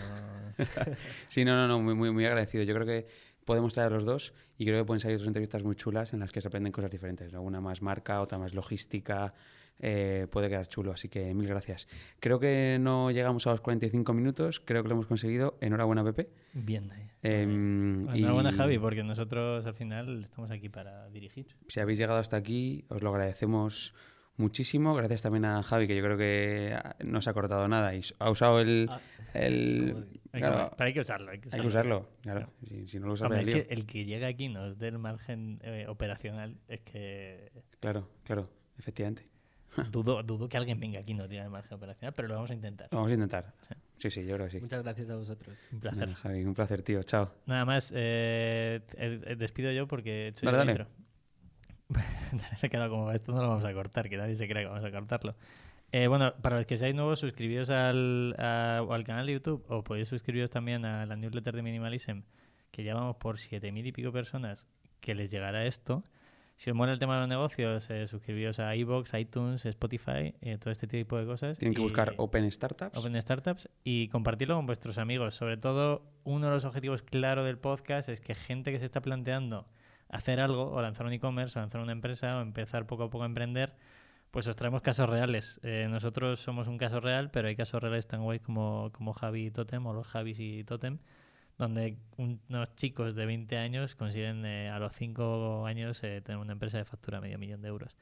[1.29, 2.65] Sí, no, no, no, muy, muy, muy agradecido.
[2.65, 3.07] Yo creo que
[3.45, 6.33] podemos traer los dos y creo que pueden salir dos entrevistas muy chulas en las
[6.33, 7.33] que se aprenden cosas diferentes.
[7.33, 9.33] Una más marca, otra más logística.
[9.79, 11.89] eh, puede quedar chulo, así que mil gracias.
[12.21, 15.57] Creo que no llegamos a los 45 minutos, creo que lo hemos conseguido.
[15.61, 16.29] Enhorabuena, Pepe.
[16.53, 16.91] bien.
[16.93, 17.09] ahí.
[17.23, 21.47] Em, Enhorabuena, y Javi, porque nosotros al final estamos aquí para dirigir.
[21.69, 23.95] Si habéis llegado hasta aquí, os lo agradecemos
[24.37, 24.95] muchísimo.
[24.95, 28.31] Gracias también a Javi, que yo creo que no se ha cortado nada y ha
[28.31, 28.87] usado el...
[28.91, 29.01] Ah,
[29.35, 31.31] el- Hay, claro, que, pero hay que usarlo.
[31.31, 31.63] Hay que hay usarlo.
[31.63, 32.53] que usarlo, claro.
[32.69, 33.67] Si, si no lo usas, Hombre, vaya es lío.
[33.69, 38.49] que el que llega aquí nos dé el margen eh, operacional es que Claro, claro,
[38.79, 39.27] efectivamente.
[39.91, 42.51] dudo, dudo que alguien venga aquí y nos diga el margen operacional, pero lo vamos
[42.51, 42.89] a intentar.
[42.91, 43.55] Lo vamos a intentar.
[43.63, 43.75] Sí.
[43.97, 44.61] Sí, sí, yo creo que sí.
[44.61, 45.59] Muchas gracias a vosotros.
[45.73, 46.01] Un placer.
[46.09, 47.03] Nada, Javi, un placer, tío.
[47.05, 47.33] Chao.
[47.47, 50.87] Nada más, eh, eh, despido yo porque Dale, el dale.
[52.63, 54.85] ha quedado como esto no lo vamos a cortar, que nadie se cree que vamos
[54.85, 55.35] a cortarlo.
[55.93, 59.85] Eh, bueno, para los que seáis nuevos, suscribíos al, a- al canal de YouTube o
[59.85, 62.21] podéis suscribiros también a la newsletter de Minimalism,
[62.71, 64.67] que ya vamos por 7.000 y pico personas
[65.01, 66.03] que les llegará esto.
[66.57, 70.59] Si os mola el tema de los negocios, eh, suscribíos a iVoox, iTunes, Spotify, eh,
[70.59, 71.59] todo este tipo de cosas.
[71.59, 72.97] Tienen que buscar Open Startups.
[72.97, 75.35] Open Startups y compartirlo con vuestros amigos.
[75.35, 79.01] Sobre todo, uno de los objetivos claro del podcast es que gente que se está
[79.01, 79.67] planteando
[80.13, 83.25] hacer algo, o lanzar un e-commerce, o lanzar una empresa, o empezar poco a poco
[83.25, 83.75] a emprender,
[84.31, 85.59] pues os traemos casos reales.
[85.63, 89.47] Eh, nosotros somos un caso real, pero hay casos reales tan guays como, como Javi
[89.47, 90.99] y Totem, o los Javis y Totem,
[91.59, 96.53] donde unos chicos de 20 años consiguen eh, a los 5 años eh, tener una
[96.53, 97.97] empresa de factura medio millón de euros.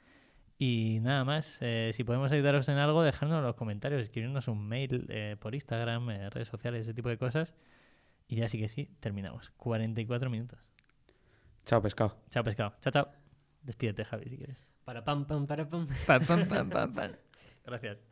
[0.59, 1.59] Y nada más,
[1.93, 6.49] si podemos ayudaros en algo, dejadnos en los comentarios, escribirnos un mail por Instagram, redes
[6.49, 7.55] sociales, ese tipo de cosas.
[8.29, 9.53] Y ya sí que sí, terminamos.
[9.57, 10.70] 44 minutos.
[11.65, 12.17] Chao, pescado.
[12.31, 12.75] Chao, pescado.
[12.81, 13.09] Chao, chao.
[13.63, 14.57] Despídete, Javi, si quieres.
[14.85, 15.87] Para pam, pam, para pam.
[16.07, 17.13] Pam, pam, pam, pam, pam.
[17.65, 18.10] Gracias.